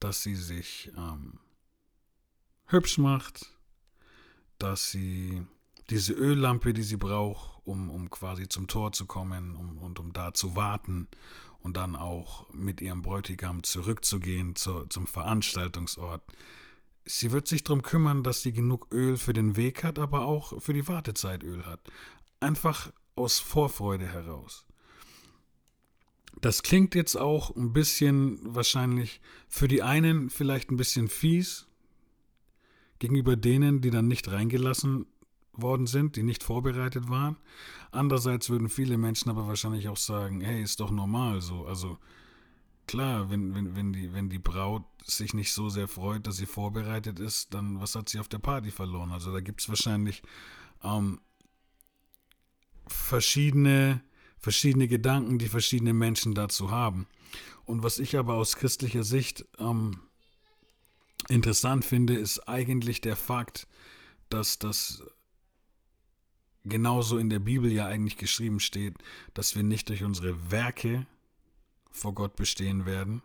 dass 0.02 0.24
sie 0.24 0.36
sich 0.36 0.92
ähm, 0.98 1.40
hübsch 2.66 2.98
macht, 2.98 3.53
dass 4.64 4.90
sie 4.90 5.46
diese 5.90 6.14
Öllampe, 6.14 6.74
die 6.74 6.84
sie 6.84 6.98
braucht, 6.98 7.62
um, 7.66 7.90
um 7.90 8.10
quasi 8.10 8.48
zum 8.48 8.68
Tor 8.68 8.94
zu 8.94 9.06
kommen 9.06 9.56
um, 9.56 9.78
und 9.78 10.00
um 10.00 10.14
da 10.14 10.34
zu 10.34 10.56
warten 10.56 11.08
und 11.60 11.78
dann 11.78 11.96
auch 11.96 12.52
mit 12.54 12.82
ihrem 12.82 13.02
Bräutigam 13.02 13.64
zurückzugehen 13.64 14.56
zu, 14.56 14.86
zum 14.88 15.06
Veranstaltungsort. 15.06 16.24
Sie 17.06 17.32
wird 17.32 17.48
sich 17.48 17.64
darum 17.64 17.82
kümmern, 17.82 18.24
dass 18.24 18.42
sie 18.42 18.54
genug 18.54 18.88
Öl 18.92 19.18
für 19.18 19.34
den 19.34 19.58
Weg 19.58 19.84
hat, 19.84 20.00
aber 20.00 20.26
auch 20.26 20.62
für 20.62 20.74
die 20.74 20.88
Wartezeit 20.88 21.44
Öl 21.44 21.66
hat. 21.66 21.82
Einfach 22.40 22.92
aus 23.16 23.40
Vorfreude 23.40 24.08
heraus. 24.08 24.66
Das 26.40 26.64
klingt 26.64 26.96
jetzt 26.96 27.16
auch 27.16 27.56
ein 27.56 27.74
bisschen 27.74 28.40
wahrscheinlich 28.44 29.22
für 29.48 29.68
die 29.68 29.84
einen 29.84 30.30
vielleicht 30.30 30.72
ein 30.72 30.78
bisschen 30.78 31.10
fies, 31.10 31.68
gegenüber 33.00 33.36
denen, 33.36 33.82
die 33.82 33.90
dann 33.90 34.08
nicht 34.08 34.32
reingelassen 34.32 35.06
worden 35.54 35.88
sind, 35.88 36.16
die 36.16 36.24
nicht 36.24 36.44
vorbereitet 36.44 37.10
waren. 37.10 37.38
Andererseits 37.92 38.50
würden 38.50 38.70
viele 38.70 38.98
Menschen 38.98 39.30
aber 39.30 39.48
wahrscheinlich 39.48 39.88
auch 39.88 39.98
sagen, 39.98 40.42
hey, 40.42 40.62
ist 40.62 40.80
doch 40.80 40.92
normal 40.92 41.42
so. 41.42 41.66
Also 41.66 41.98
klar, 42.88 43.30
wenn, 43.30 43.54
wenn, 43.54 43.76
wenn, 43.76 43.94
die, 43.94 44.14
wenn 44.14 44.30
die 44.30 44.40
Braut 44.40 44.84
sich 45.06 45.34
nicht 45.34 45.54
so 45.54 45.70
sehr 45.70 45.88
freut, 45.88 46.26
dass 46.26 46.38
sie 46.38 46.46
vorbereitet 46.46 47.20
ist, 47.20 47.54
dann 47.54 47.80
was 47.80 47.96
hat 47.96 48.10
sie 48.10 48.20
auf 48.20 48.28
der 48.28 48.40
Party 48.40 48.72
verloren? 48.72 49.12
Also 49.12 49.32
da 49.32 49.42
gibt 49.42 49.62
es 49.62 49.70
wahrscheinlich 49.70 50.24
ähm, 50.84 51.20
verschiedene, 52.88 54.02
verschiedene 54.38 54.88
Gedanken, 54.88 55.38
die 55.38 55.48
verschiedene 55.48 55.94
Menschen 55.94 56.34
dazu 56.34 56.72
haben. 56.72 57.08
Und 57.66 57.84
was 57.84 58.00
ich 58.00 58.18
aber 58.18 58.34
aus 58.36 58.56
christlicher 58.56 59.04
Sicht 59.04 59.46
ähm, 59.60 60.00
interessant 61.30 61.86
finde, 61.86 62.16
ist 62.16 62.48
eigentlich 62.48 63.02
der 63.02 63.16
Fakt, 63.16 63.68
dass 64.30 64.60
das 64.60 65.04
genauso 66.66 67.18
in 67.18 67.30
der 67.30 67.40
Bibel 67.40 67.72
ja 67.72 67.88
eigentlich 67.88 68.18
geschrieben 68.18 68.60
steht, 68.60 68.96
dass 69.34 69.56
wir 69.56 69.64
nicht 69.64 69.90
durch 69.90 70.04
unsere 70.04 70.52
Werke 70.52 71.06
vor 71.92 72.14
Gott 72.14 72.36
bestehen 72.36 72.86
werden, 72.86 73.22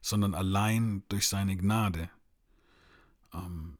sondern 0.00 0.34
allein 0.34 1.02
durch 1.08 1.28
seine 1.28 1.56
Gnade. 1.56 2.10
Ähm, 3.34 3.76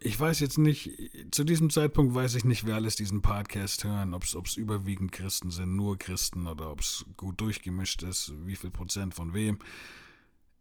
ich 0.00 0.18
weiß 0.18 0.40
jetzt 0.40 0.58
nicht, 0.58 0.90
zu 1.30 1.44
diesem 1.44 1.70
Zeitpunkt 1.70 2.14
weiß 2.14 2.34
ich 2.34 2.44
nicht, 2.44 2.66
wer 2.66 2.74
alles 2.74 2.96
diesen 2.96 3.22
Podcast 3.22 3.84
hören, 3.84 4.12
ob 4.12 4.24
es 4.24 4.56
überwiegend 4.56 5.12
Christen 5.12 5.50
sind, 5.50 5.76
nur 5.76 5.98
Christen 5.98 6.46
oder 6.46 6.70
ob 6.70 6.80
es 6.80 7.06
gut 7.16 7.40
durchgemischt 7.40 8.02
ist, 8.02 8.32
wie 8.44 8.56
viel 8.56 8.70
Prozent 8.70 9.14
von 9.14 9.32
wem. 9.32 9.58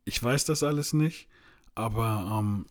Ich 0.05 0.21
weiß 0.21 0.45
das 0.45 0.63
alles 0.63 0.93
nicht. 0.93 1.27
Aber 1.75 2.39
ähm, 2.39 2.65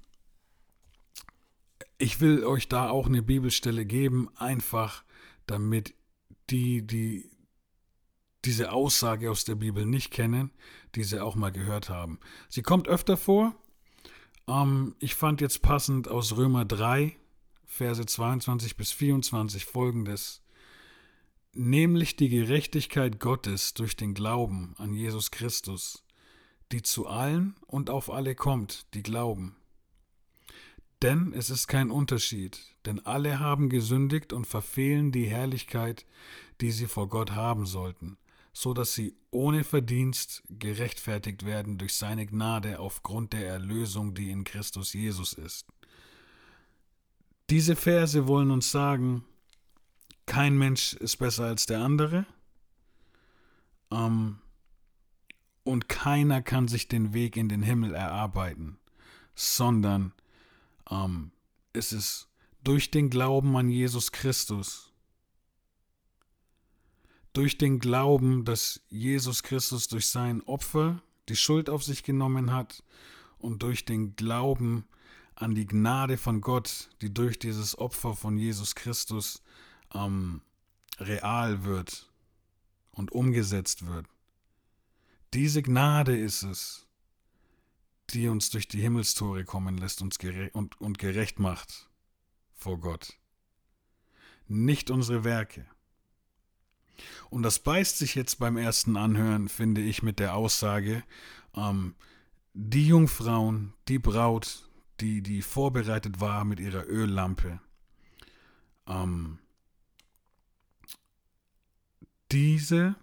ich 1.99 2.21
will 2.21 2.45
euch 2.45 2.69
da 2.69 2.91
auch 2.91 3.07
eine 3.07 3.23
Bibelstelle 3.23 3.85
geben, 3.87 4.29
einfach 4.37 5.05
damit 5.47 5.95
die, 6.51 6.87
die 6.87 7.31
diese 8.45 8.73
Aussage 8.73 9.31
aus 9.31 9.45
der 9.45 9.55
Bibel 9.55 9.87
nicht 9.87 10.11
kennen, 10.11 10.51
diese 10.95 11.25
auch 11.25 11.37
mal 11.37 11.53
gehört 11.53 11.89
haben. 11.89 12.19
Sie 12.49 12.63
kommt 12.63 12.89
öfter 12.89 13.17
vor. 13.17 13.55
Ähm, 14.49 14.97
ich 14.99 15.15
fand 15.15 15.41
jetzt 15.41 15.63
passend 15.63 16.09
aus 16.09 16.37
Römer 16.37 16.65
3, 16.65 17.17
Verse 17.67 18.05
22 18.05 18.77
bis 18.77 18.93
24 18.93 19.65
folgendes. 19.65 20.43
Nämlich 21.55 22.17
die 22.17 22.29
Gerechtigkeit 22.29 23.21
Gottes 23.21 23.75
durch 23.75 23.95
den 23.95 24.15
Glauben 24.15 24.75
an 24.79 24.95
Jesus 24.95 25.31
Christus, 25.31 26.03
die 26.73 26.83
zu 26.83 27.07
allen 27.07 27.55
und 27.67 27.91
auf 27.91 28.11
alle 28.11 28.35
kommt, 28.35 28.87
die 28.95 29.02
glauben. 29.02 29.57
Denn 31.02 31.33
es 31.35 31.50
ist 31.50 31.67
kein 31.67 31.91
Unterschied, 31.91 32.61
denn 32.87 33.05
alle 33.05 33.41
haben 33.41 33.69
gesündigt 33.69 34.33
und 34.33 34.47
verfehlen 34.47 35.11
die 35.12 35.26
Herrlichkeit, 35.26 36.07
die 36.61 36.71
sie 36.71 36.87
vor 36.87 37.09
Gott 37.09 37.33
haben 37.33 37.67
sollten, 37.67 38.17
so 38.52 38.73
dass 38.73 38.95
sie 38.95 39.17
ohne 39.31 39.64
Verdienst 39.64 40.45
gerechtfertigt 40.49 41.45
werden 41.45 41.76
durch 41.76 41.95
seine 41.95 42.25
Gnade 42.25 42.79
aufgrund 42.79 43.33
der 43.33 43.49
Erlösung, 43.49 44.14
die 44.14 44.31
in 44.31 44.45
Christus 44.45 44.93
Jesus 44.93 45.33
ist. 45.33 45.67
Diese 47.50 47.75
Verse 47.75 48.29
wollen 48.29 48.50
uns 48.50 48.71
sagen, 48.71 49.25
kein 50.25 50.57
Mensch 50.57 50.95
ist 50.95 51.17
besser 51.17 51.47
als 51.47 51.67
der 51.67 51.81
andere 51.81 52.26
ähm, 53.91 54.38
und 55.64 55.88
keiner 55.88 56.42
kann 56.42 56.69
sich 56.69 56.88
den 56.88 57.14
Weg 57.14 57.37
in 57.37 57.49
den 57.49 57.62
Himmel 57.62 57.95
erarbeiten, 57.95 58.78
sondern 59.35 60.12
ähm, 60.90 61.33
es 61.73 61.92
ist 61.92 62.28
durch 62.64 62.90
den 62.90 63.11
Glauben 63.11 63.57
an 63.57 63.69
Jesus 63.69 64.12
Christus 64.12 64.92
durch 67.33 67.57
den 67.59 67.78
Glauben, 67.78 68.45
dass 68.45 68.81
Jesus 68.88 69.42
Christus 69.42 69.88
durch 69.88 70.07
sein 70.09 70.42
Opfer 70.42 71.02
die 71.28 71.37
Schuld 71.37 71.71
auf 71.71 71.83
sich 71.83 72.02
genommen 72.02 72.52
hat 72.52 72.83
und 73.38 73.62
durch 73.62 73.85
den 73.85 74.16
Glauben 74.16 74.85
an 75.35 75.54
die 75.54 75.66
Gnade 75.66 76.19
von 76.19 76.40
Gott, 76.40 76.90
die 77.00 77.12
durch 77.12 77.38
dieses 77.38 77.78
Opfer 77.78 78.14
von 78.14 78.37
Jesus 78.37 78.75
Christus 78.75 79.42
ähm, 79.95 80.42
real 80.99 81.64
wird 81.64 82.11
und 82.90 83.12
umgesetzt 83.12 83.87
wird. 83.87 84.07
Diese 85.35 85.62
Gnade 85.62 86.17
ist 86.17 86.43
es, 86.43 86.87
die 88.11 88.29
uns 88.29 88.51
durch 88.51 88.69
die 88.69 88.81
Himmelstore 88.81 89.45
kommen 89.45 89.79
lässt 89.79 90.03
uns 90.03 90.19
gerecht 90.19 90.55
und, 90.55 90.81
und 90.81 90.99
gerecht 90.99 91.39
macht 91.39 91.89
vor 92.55 92.79
Gott. 92.79 93.19
Nicht 94.47 94.91
unsere 94.91 95.25
Werke. 95.25 95.67
Und 97.31 97.43
das 97.43 97.59
beißt 97.59 97.97
sich 97.97 98.15
jetzt 98.15 98.39
beim 98.39 98.57
ersten 98.57 98.97
Anhören, 98.97 99.49
finde 99.49 99.81
ich, 99.81 100.03
mit 100.03 100.19
der 100.19 100.35
Aussage, 100.35 101.03
ähm, 101.55 101.95
die 102.53 102.87
Jungfrauen, 102.87 103.73
die 103.89 103.99
Braut, 103.99 104.69
die, 105.01 105.23
die 105.23 105.41
vorbereitet 105.41 106.21
war 106.21 106.45
mit 106.45 106.61
ihrer 106.61 106.87
Öllampe, 106.87 107.61
ähm, 108.87 109.39
diese 112.31 112.95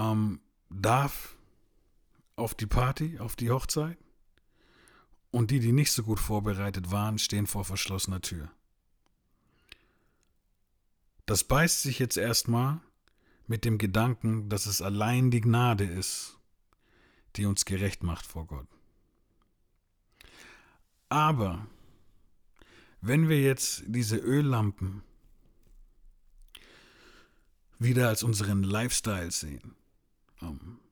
ähm, 0.00 0.40
darf 0.70 1.36
auf 2.36 2.54
die 2.54 2.66
Party, 2.66 3.18
auf 3.18 3.36
die 3.36 3.50
Hochzeit. 3.50 3.98
Und 5.30 5.50
die, 5.50 5.60
die 5.60 5.72
nicht 5.72 5.92
so 5.92 6.02
gut 6.02 6.18
vorbereitet 6.18 6.90
waren, 6.90 7.18
stehen 7.18 7.46
vor 7.46 7.64
verschlossener 7.64 8.20
Tür. 8.20 8.50
Das 11.26 11.44
beißt 11.44 11.82
sich 11.82 12.00
jetzt 12.00 12.16
erstmal 12.16 12.80
mit 13.46 13.64
dem 13.64 13.78
Gedanken, 13.78 14.48
dass 14.48 14.66
es 14.66 14.82
allein 14.82 15.30
die 15.30 15.40
Gnade 15.40 15.84
ist, 15.84 16.38
die 17.36 17.46
uns 17.46 17.64
gerecht 17.64 18.02
macht 18.02 18.26
vor 18.26 18.46
Gott. 18.46 18.66
Aber 21.08 21.66
wenn 23.00 23.28
wir 23.28 23.40
jetzt 23.40 23.84
diese 23.86 24.16
Öllampen 24.16 25.02
wieder 27.78 28.08
als 28.08 28.24
unseren 28.24 28.64
Lifestyle 28.64 29.30
sehen, 29.30 29.76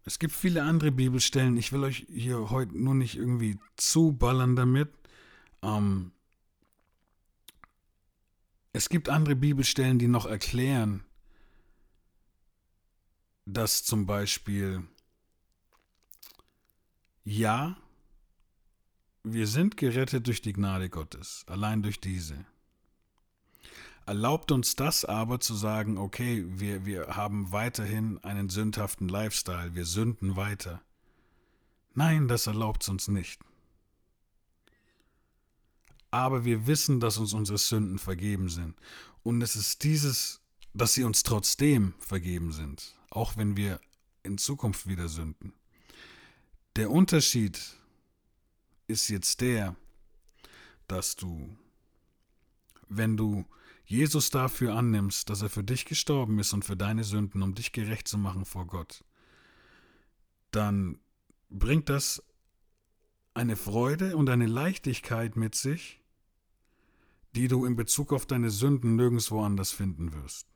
es 0.05 0.19
gibt 0.19 0.33
viele 0.33 0.63
andere 0.63 0.91
Bibelstellen, 0.91 1.57
ich 1.57 1.73
will 1.73 1.85
euch 1.85 2.07
hier 2.09 2.51
heute 2.51 2.77
nur 2.79 2.95
nicht 2.95 3.17
irgendwie 3.17 3.59
zuballern 3.77 4.57
damit, 4.57 4.91
ähm, 5.63 6.13
es 8.73 8.89
gibt 8.89 9.09
andere 9.09 9.37
Bibelstellen, 9.37 9.99
die 9.99 10.09
noch 10.09 10.27
erklären, 10.27 11.05
dass 13.45 13.85
zum 13.85 14.07
Beispiel, 14.07 14.87
ja, 17.25 17.77
wir 19.25 19.47
sind 19.47 19.77
gerettet 19.77 20.27
durch 20.27 20.43
die 20.43 20.53
Gnade 20.53 20.91
Gottes, 20.91 21.45
allein 21.49 21.83
durch 21.83 22.01
diese. 22.01 22.45
Erlaubt 24.09 24.53
uns 24.53 24.75
das 24.75 25.05
aber 25.05 25.39
zu 25.39 25.55
sagen, 25.55 25.99
okay, 25.99 26.45
wir, 26.49 26.85
wir 26.87 27.17
haben 27.17 27.53
weiterhin 27.53 28.19
einen 28.25 28.49
sündhaften 28.49 29.09
Lifestyle, 29.09 29.75
wir 29.75 29.85
sünden 29.85 30.37
weiter. 30.37 30.83
Nein, 31.95 32.27
das 32.27 32.47
erlaubt 32.47 32.83
es 32.83 32.89
uns 32.89 33.09
nicht 33.09 33.41
aber 36.11 36.45
wir 36.45 36.67
wissen, 36.67 37.01
dass 37.01 37.19
uns 37.19 37.33
unsere 37.33 37.59
Sünden 37.59 37.99
vergeben 37.99 38.49
sind. 38.49 38.75
Und 39.23 39.43
es 39.43 39.57
ist 39.57 39.85
dieses, 39.85 40.41
dass 40.73 40.95
sie 40.95 41.05
uns 41.05 41.23
trotzdem 41.23 41.95
vergeben 41.99 42.53
sind, 42.53 42.97
auch 43.11 43.37
wenn 43.37 43.57
wir 43.57 43.81
in 44.23 44.39
Zukunft 44.39 44.87
wieder 44.87 45.09
sünden. 45.09 45.53
Der 46.77 46.91
Unterschied 46.91 47.59
ist 48.87 49.09
jetzt 49.09 49.41
der, 49.41 49.77
dass 50.87 51.17
du, 51.17 51.57
wenn 52.89 53.17
du 53.17 53.45
Jesus 53.89 54.29
dafür 54.29 54.75
annimmst, 54.75 55.31
dass 55.31 55.41
er 55.41 55.49
für 55.49 55.65
dich 55.65 55.87
gestorben 55.87 56.39
ist 56.39 56.53
und 56.53 56.63
für 56.63 56.77
deine 56.77 57.05
Sünden, 57.05 57.41
um 57.41 57.55
dich 57.55 57.73
gerecht 57.73 58.07
zu 58.07 58.19
machen 58.19 58.45
vor 58.45 58.67
Gott, 58.67 59.03
dann 60.51 61.01
bringt 61.49 61.89
das 61.89 62.23
eine 63.33 63.57
Freude 63.57 64.15
und 64.15 64.29
eine 64.29 64.47
Leichtigkeit 64.47 65.37
mit 65.37 65.55
sich, 65.55 66.03
die 67.35 67.49
du 67.49 67.65
in 67.65 67.77
Bezug 67.77 68.13
auf 68.13 68.27
deine 68.27 68.51
Sünden 68.51 68.95
nirgendwo 68.97 69.43
anders 69.43 69.73
finden 69.73 70.13
wirst. 70.13 70.47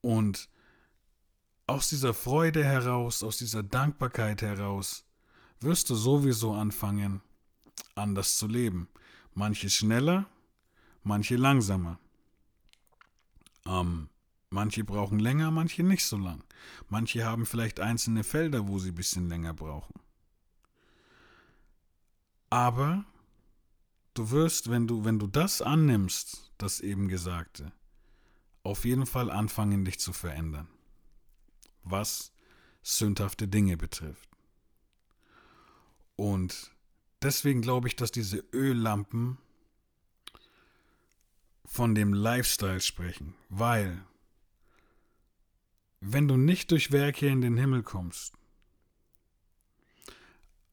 Und 0.00 0.48
aus 1.66 1.90
dieser 1.90 2.14
Freude 2.14 2.64
heraus, 2.64 3.22
aus 3.22 3.36
dieser 3.36 3.62
Dankbarkeit 3.62 4.40
heraus, 4.40 5.04
wirst 5.60 5.90
du 5.90 5.94
sowieso 5.94 6.54
anfangen, 6.54 7.20
anders 7.94 8.38
zu 8.38 8.46
leben. 8.46 8.88
Manche 9.34 9.68
schneller, 9.68 10.26
manche 11.02 11.36
langsamer. 11.36 11.98
Ähm, 13.66 14.08
manche 14.50 14.84
brauchen 14.84 15.18
länger, 15.18 15.50
manche 15.50 15.82
nicht 15.82 16.04
so 16.04 16.16
lang. 16.16 16.42
Manche 16.88 17.24
haben 17.24 17.46
vielleicht 17.46 17.80
einzelne 17.80 18.24
Felder, 18.24 18.68
wo 18.68 18.78
sie 18.78 18.90
ein 18.90 18.94
bisschen 18.94 19.28
länger 19.28 19.54
brauchen. 19.54 19.94
Aber 22.50 23.04
du 24.14 24.30
wirst, 24.30 24.70
wenn 24.70 24.86
du, 24.86 25.04
wenn 25.04 25.18
du 25.18 25.26
das 25.26 25.62
annimmst, 25.62 26.52
das 26.58 26.80
eben 26.80 27.08
Gesagte, 27.08 27.72
auf 28.62 28.84
jeden 28.84 29.06
Fall 29.06 29.30
anfangen, 29.30 29.84
dich 29.84 30.00
zu 30.00 30.12
verändern, 30.12 30.68
was 31.84 32.32
sündhafte 32.82 33.48
Dinge 33.48 33.76
betrifft. 33.76 34.28
Und 36.16 36.72
deswegen 37.22 37.62
glaube 37.62 37.88
ich, 37.88 37.96
dass 37.96 38.10
diese 38.10 38.44
Öllampen 38.52 39.38
von 41.70 41.94
dem 41.94 42.12
Lifestyle 42.12 42.80
sprechen, 42.80 43.34
weil 43.48 44.04
wenn 46.00 46.26
du 46.26 46.36
nicht 46.36 46.72
durch 46.72 46.90
Werke 46.90 47.28
in 47.28 47.40
den 47.40 47.56
Himmel 47.56 47.84
kommst, 47.84 48.34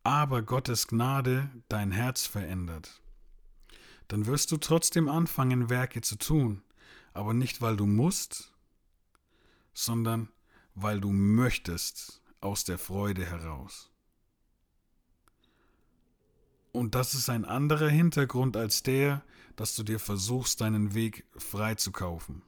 aber 0.02 0.42
Gottes 0.42 0.88
Gnade 0.88 1.52
dein 1.70 1.92
Herz 1.92 2.26
verändert, 2.26 3.00
dann 4.08 4.26
wirst 4.26 4.52
du 4.52 4.58
trotzdem 4.58 5.08
anfangen, 5.08 5.70
Werke 5.70 6.02
zu 6.02 6.18
tun, 6.18 6.64
aber 7.14 7.36
nicht 7.36 7.62
weil 7.62 7.78
du 7.78 7.86
musst, 7.86 8.52
sondern 9.76 10.30
weil 10.74 11.00
du 11.00 11.12
möchtest 11.12 12.24
aus 12.42 12.64
der 12.64 12.80
Freude 12.80 13.24
heraus. 13.24 13.92
Und 16.72 16.96
das 16.96 17.14
ist 17.14 17.30
ein 17.30 17.46
anderer 17.46 17.90
Hintergrund 17.90 18.56
als 18.58 18.84
der, 18.84 19.24
dass 19.56 19.76
du 19.76 19.84
dir 19.84 20.00
versuchst, 20.00 20.62
deinen 20.62 20.94
Weg 20.94 21.26
frei 21.36 21.76
zu 21.76 21.92
kaufen. 21.92 22.44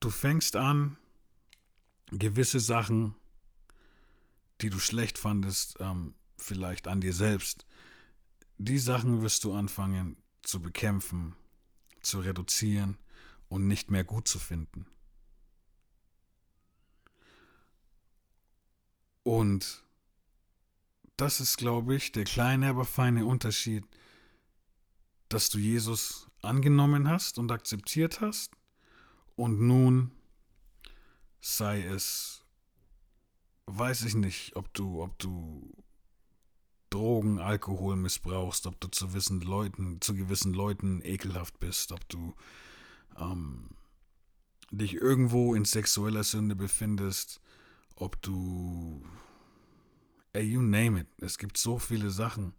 Du 0.00 0.10
fängst 0.10 0.56
an, 0.56 0.96
gewisse 2.10 2.58
Sachen 2.58 3.14
die 4.62 4.70
du 4.70 4.78
schlecht 4.78 5.18
fandest, 5.18 5.76
ähm, 5.80 6.14
vielleicht 6.36 6.88
an 6.88 7.00
dir 7.00 7.12
selbst, 7.12 7.66
die 8.58 8.78
Sachen 8.78 9.22
wirst 9.22 9.44
du 9.44 9.52
anfangen 9.52 10.16
zu 10.42 10.60
bekämpfen, 10.60 11.34
zu 12.00 12.20
reduzieren 12.20 12.96
und 13.48 13.66
nicht 13.66 13.90
mehr 13.90 14.04
gut 14.04 14.28
zu 14.28 14.38
finden. 14.38 14.86
Und 19.22 19.84
das 21.16 21.40
ist, 21.40 21.56
glaube 21.56 21.94
ich, 21.94 22.12
der 22.12 22.24
kleine, 22.24 22.68
aber 22.68 22.84
feine 22.84 23.26
Unterschied, 23.26 23.84
dass 25.28 25.48
du 25.50 25.58
Jesus 25.58 26.28
angenommen 26.42 27.08
hast 27.08 27.38
und 27.38 27.52
akzeptiert 27.52 28.20
hast 28.20 28.52
und 29.36 29.60
nun 29.60 30.10
sei 31.40 31.82
es, 31.82 32.44
weiß 33.66 34.04
ich 34.04 34.14
nicht, 34.14 34.56
ob 34.56 34.72
du, 34.74 35.02
ob 35.02 35.18
du 35.18 35.72
Drogen, 36.90 37.38
Alkohol 37.38 37.96
missbrauchst, 37.96 38.66
ob 38.66 38.78
du 38.80 38.88
zu 38.88 39.08
gewissen 39.08 39.40
Leuten, 39.40 40.00
zu 40.00 40.14
gewissen 40.14 40.52
Leuten 40.52 41.00
ekelhaft 41.02 41.58
bist, 41.58 41.92
ob 41.92 42.06
du 42.08 42.34
ähm, 43.16 43.70
dich 44.70 44.94
irgendwo 44.94 45.54
in 45.54 45.64
sexueller 45.64 46.24
Sünde 46.24 46.54
befindest, 46.54 47.40
ob 47.96 48.20
du, 48.22 49.02
ey, 50.32 50.42
you 50.44 50.62
name 50.62 51.00
it. 51.00 51.08
Es 51.18 51.38
gibt 51.38 51.56
so 51.56 51.78
viele 51.78 52.10
Sachen, 52.10 52.54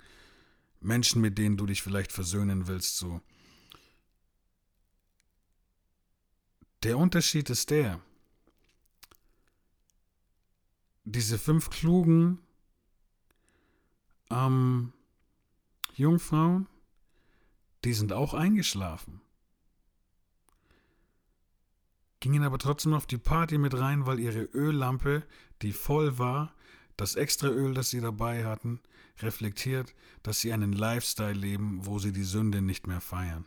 Menschen, 0.80 1.22
mit 1.22 1.38
denen 1.38 1.58
du 1.58 1.65
dich 1.65 1.82
vielleicht 1.82 2.12
versöhnen 2.12 2.67
willst, 2.67 2.98
so. 2.98 3.22
Der 6.84 6.98
Unterschied 6.98 7.50
ist 7.50 7.69
der, 7.69 8.02
diese 11.06 11.38
fünf 11.38 11.69
klugen 11.69 12.39
ähm, 14.30 14.93
Jungfrauen, 15.96 16.67
die 17.84 17.93
sind 17.93 18.13
auch 18.13 18.34
eingeschlafen. 18.34 19.22
Gingen 22.23 22.43
aber 22.43 22.57
trotzdem 22.57 22.93
auf 22.93 23.05
die 23.05 23.17
Party 23.17 23.57
mit 23.57 23.77
rein, 23.77 24.05
weil 24.05 24.17
ihre 24.17 24.43
Öllampe, 24.43 25.23
die 25.62 25.73
voll 25.73 26.19
war, 26.19 26.55
das 26.95 27.15
extra 27.15 27.49
Öl, 27.49 27.73
das 27.73 27.89
sie 27.89 27.99
dabei 27.99 28.45
hatten, 28.45 28.79
reflektiert, 29.19 29.93
dass 30.23 30.39
sie 30.39 30.53
einen 30.53 30.71
Lifestyle 30.71 31.33
leben, 31.33 31.86
wo 31.86 31.99
sie 31.99 32.13
die 32.13 32.23
Sünde 32.23 32.62
nicht 32.62 32.88
mehr 32.88 33.01
feiern. 33.01 33.45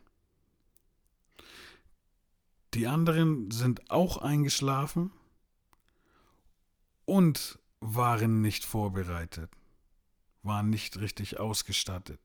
Die 2.75 2.87
anderen 2.87 3.51
sind 3.51 3.91
auch 3.91 4.19
eingeschlafen 4.19 5.11
und 7.07 7.59
waren 7.81 8.43
nicht 8.43 8.67
vorbereitet, 8.67 9.51
waren 10.43 10.69
nicht 10.69 11.01
richtig 11.01 11.41
ausgestattet. 11.41 12.21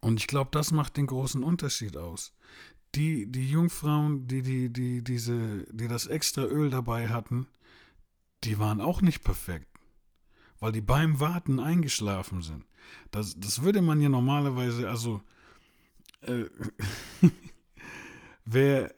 Und 0.00 0.18
ich 0.18 0.26
glaube, 0.26 0.50
das 0.50 0.72
macht 0.72 0.96
den 0.96 1.06
großen 1.06 1.44
Unterschied 1.44 1.96
aus. 1.96 2.32
Die, 2.94 3.30
die 3.30 3.48
Jungfrauen, 3.48 4.26
die, 4.26 4.42
die, 4.42 4.70
die, 4.70 5.02
diese, 5.02 5.64
die 5.72 5.88
das 5.88 6.06
extra 6.06 6.42
Öl 6.42 6.68
dabei 6.68 7.08
hatten, 7.08 7.46
die 8.44 8.58
waren 8.58 8.80
auch 8.80 9.00
nicht 9.00 9.24
perfekt, 9.24 9.68
weil 10.60 10.72
die 10.72 10.80
beim 10.80 11.18
Warten 11.20 11.58
eingeschlafen 11.58 12.42
sind. 12.42 12.66
Das, 13.10 13.38
das 13.38 13.62
würde 13.62 13.80
man 13.80 14.00
ja 14.00 14.08
normalerweise, 14.08 14.90
also, 14.90 15.22
äh, 16.22 16.44
wer, 18.44 18.94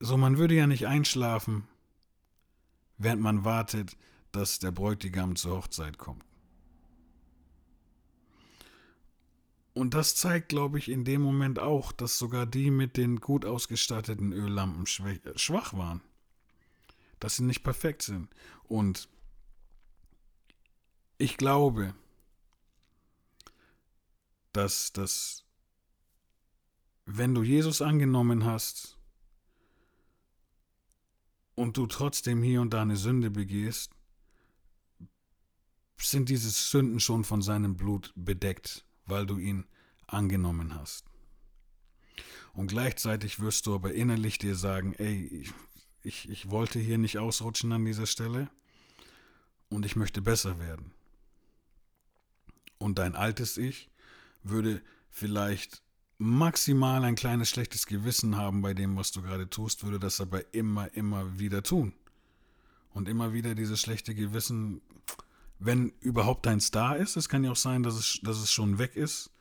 so 0.00 0.16
man 0.16 0.38
würde 0.38 0.54
ja 0.54 0.66
nicht 0.66 0.86
einschlafen, 0.86 1.68
während 2.98 3.22
man 3.22 3.44
wartet, 3.44 3.96
dass 4.32 4.58
der 4.58 4.72
Bräutigam 4.72 5.36
zur 5.36 5.58
Hochzeit 5.58 5.98
kommt. 5.98 6.24
Und 9.74 9.94
das 9.94 10.14
zeigt, 10.14 10.48
glaube 10.48 10.78
ich, 10.78 10.88
in 10.88 11.04
dem 11.04 11.20
Moment 11.20 11.58
auch, 11.58 11.92
dass 11.92 12.18
sogar 12.18 12.46
die 12.46 12.70
mit 12.70 12.96
den 12.96 13.20
gut 13.20 13.44
ausgestatteten 13.44 14.32
Öllampen 14.32 14.86
schwach 14.86 15.74
waren 15.74 16.00
dass 17.24 17.36
sie 17.36 17.44
nicht 17.44 17.62
perfekt 17.62 18.02
sind. 18.02 18.28
Und 18.64 19.08
ich 21.16 21.38
glaube, 21.38 21.94
dass 24.52 24.92
das, 24.92 25.42
wenn 27.06 27.34
du 27.34 27.42
Jesus 27.42 27.80
angenommen 27.80 28.44
hast 28.44 28.98
und 31.54 31.78
du 31.78 31.86
trotzdem 31.86 32.42
hier 32.42 32.60
und 32.60 32.74
da 32.74 32.82
eine 32.82 32.96
Sünde 32.96 33.30
begehst, 33.30 33.92
sind 35.96 36.28
diese 36.28 36.50
Sünden 36.50 37.00
schon 37.00 37.24
von 37.24 37.40
seinem 37.40 37.74
Blut 37.78 38.12
bedeckt, 38.14 38.83
weil 39.06 39.26
du 39.26 39.38
ihn 39.38 39.64
angenommen 40.06 40.74
hast. 40.74 41.04
Und 42.52 42.68
gleichzeitig 42.68 43.40
wirst 43.40 43.66
du 43.66 43.74
aber 43.74 43.92
innerlich 43.94 44.38
dir 44.38 44.54
sagen, 44.54 44.94
ey, 44.94 45.44
ich, 46.02 46.28
ich 46.28 46.50
wollte 46.50 46.78
hier 46.78 46.98
nicht 46.98 47.18
ausrutschen 47.18 47.72
an 47.72 47.84
dieser 47.84 48.06
Stelle 48.06 48.48
und 49.68 49.84
ich 49.84 49.96
möchte 49.96 50.22
besser 50.22 50.60
werden. 50.60 50.92
Und 52.78 52.98
dein 52.98 53.16
altes 53.16 53.56
Ich 53.56 53.90
würde 54.42 54.82
vielleicht 55.10 55.82
maximal 56.18 57.02
ein 57.04 57.16
kleines 57.16 57.48
schlechtes 57.48 57.86
Gewissen 57.86 58.36
haben 58.36 58.62
bei 58.62 58.74
dem, 58.74 58.96
was 58.96 59.10
du 59.10 59.22
gerade 59.22 59.48
tust, 59.48 59.84
würde 59.84 59.98
das 59.98 60.20
aber 60.20 60.54
immer, 60.54 60.92
immer 60.94 61.38
wieder 61.38 61.62
tun. 61.62 61.92
Und 62.92 63.08
immer 63.08 63.32
wieder 63.32 63.56
dieses 63.56 63.80
schlechte 63.80 64.14
Gewissen, 64.14 64.80
wenn 65.58 65.90
überhaupt 66.00 66.46
eins 66.46 66.70
da 66.70 66.94
ist, 66.94 67.16
es 67.16 67.28
kann 67.28 67.44
ja 67.44 67.52
auch 67.52 67.56
sein, 67.56 67.82
dass 67.82 67.94
es, 67.94 68.20
dass 68.22 68.38
es 68.38 68.52
schon 68.52 68.78
weg 68.78 68.96
ist, 68.96 69.34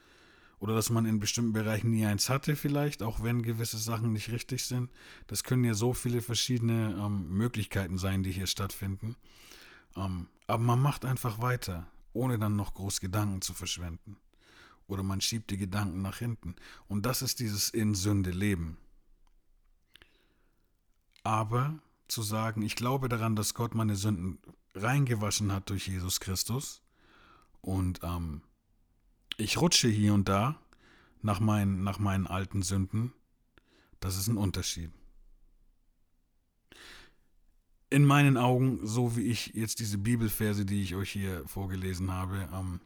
oder 0.64 0.76
dass 0.76 0.90
man 0.90 1.06
in 1.06 1.20
bestimmten 1.20 1.52
Bereichen 1.52 1.92
nie 1.92 2.06
eins 2.06 2.30
hatte 2.30 2.56
vielleicht, 2.56 3.04
auch 3.04 3.22
wenn 3.22 3.44
gewisse 3.44 3.78
Sachen 3.78 4.14
nicht 4.14 4.32
richtig 4.32 4.64
sind. 4.64 4.90
Das 5.28 5.44
können 5.44 5.66
ja 5.66 5.74
so 5.74 5.94
viele 5.94 6.22
verschiedene 6.22 6.96
ähm, 6.98 7.28
Möglichkeiten 7.28 7.98
sein, 7.98 8.24
die 8.24 8.32
hier 8.32 8.48
stattfinden. 8.48 9.18
Ähm, 9.98 10.28
aber 10.48 10.64
man 10.64 10.82
macht 10.82 11.04
einfach 11.04 11.42
weiter, 11.42 11.86
ohne 12.14 12.40
dann 12.40 12.56
noch 12.56 12.76
groß 12.76 13.02
Gedanken 13.02 13.42
zu 13.42 13.54
verschwenden. 13.54 14.16
Oder 14.88 15.04
man 15.04 15.20
schiebt 15.20 15.52
die 15.52 15.58
Gedanken 15.58 16.02
nach 16.02 16.20
hinten. 16.20 16.56
Und 16.88 17.06
das 17.06 17.22
ist 17.22 17.42
dieses 17.42 17.70
in 17.70 17.94
Sünde 17.94 18.32
leben. 18.32 18.78
Aber 21.24 21.78
zu 22.08 22.22
sagen, 22.22 22.62
ich 22.62 22.78
glaube 22.78 23.10
daran, 23.10 23.36
dass 23.36 23.54
Gott 23.54 23.76
meine 23.76 23.98
Sünden 23.98 24.38
reingewaschen 24.76 25.52
hat 25.52 25.70
durch 25.70 25.88
Jesus 25.88 26.20
Christus 26.20 26.82
und 27.62 28.02
ähm, 28.04 28.42
ich 29.38 29.60
rutsche 29.60 29.88
hier 29.88 30.14
und 30.14 30.30
da 30.30 30.60
nach 31.22 31.40
meinen, 31.40 31.84
nach 31.84 32.00
meinen 32.00 32.28
alten 32.28 32.62
Sünden. 32.62 33.14
Das 34.00 34.18
ist 34.18 34.28
ein 34.28 34.38
Unterschied. 34.38 34.92
In 37.90 38.06
meinen 38.06 38.38
Augen, 38.38 38.86
so 38.86 39.16
wie 39.16 39.24
ich 39.24 39.54
jetzt 39.54 39.80
diese 39.80 39.98
Bibelverse, 39.98 40.66
die 40.66 40.82
ich 40.82 40.96
euch 40.96 41.12
hier 41.12 41.48
vorgelesen 41.48 42.12
habe, 42.12 42.50
ähm, 42.52 42.82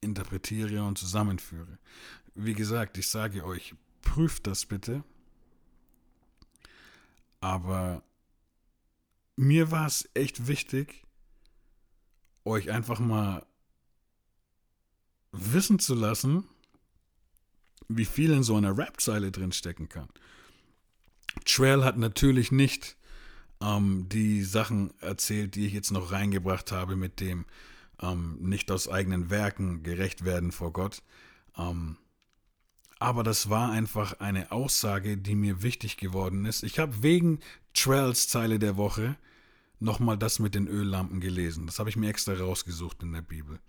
interpretiere 0.00 0.82
und 0.84 0.98
zusammenführe. 0.98 1.78
Wie 2.34 2.54
gesagt, 2.54 2.96
ich 2.96 3.08
sage 3.08 3.44
euch, 3.44 3.74
prüft 4.00 4.46
das 4.46 4.66
bitte. 4.66 5.04
Aber 7.40 8.02
mir 9.36 9.70
war 9.70 9.86
es 9.86 10.08
echt 10.14 10.46
wichtig, 10.46 11.04
euch 12.44 12.70
einfach 12.70 12.98
mal 12.98 13.44
wissen 15.32 15.78
zu 15.78 15.94
lassen, 15.94 16.44
wie 17.88 18.04
viel 18.04 18.32
in 18.32 18.42
so 18.42 18.56
einer 18.56 18.76
Rap-Zeile 18.76 19.32
drin 19.32 19.52
stecken 19.52 19.88
kann. 19.88 20.08
Trail 21.44 21.84
hat 21.84 21.96
natürlich 21.96 22.52
nicht 22.52 22.96
ähm, 23.60 24.08
die 24.08 24.42
Sachen 24.42 24.92
erzählt, 25.00 25.54
die 25.54 25.66
ich 25.66 25.72
jetzt 25.72 25.90
noch 25.90 26.12
reingebracht 26.12 26.72
habe, 26.72 26.96
mit 26.96 27.20
dem 27.20 27.46
ähm, 28.00 28.36
nicht 28.40 28.70
aus 28.70 28.88
eigenen 28.88 29.30
Werken 29.30 29.82
gerecht 29.82 30.24
werden 30.24 30.52
vor 30.52 30.72
Gott. 30.72 31.02
Ähm, 31.56 31.96
aber 32.98 33.24
das 33.24 33.50
war 33.50 33.70
einfach 33.70 34.20
eine 34.20 34.52
Aussage, 34.52 35.16
die 35.16 35.34
mir 35.34 35.62
wichtig 35.62 35.96
geworden 35.96 36.44
ist. 36.44 36.62
Ich 36.62 36.78
habe 36.78 37.02
wegen 37.02 37.40
Trails 37.74 38.28
Zeile 38.28 38.58
der 38.58 38.76
Woche 38.76 39.16
nochmal 39.82 40.16
das 40.16 40.38
mit 40.38 40.54
den 40.54 40.68
Öllampen 40.68 41.20
gelesen. 41.20 41.66
Das 41.66 41.78
habe 41.78 41.90
ich 41.90 41.96
mir 41.96 42.08
extra 42.08 42.34
rausgesucht 42.34 43.02
in 43.02 43.12
der 43.12 43.22
Bibel. 43.22 43.60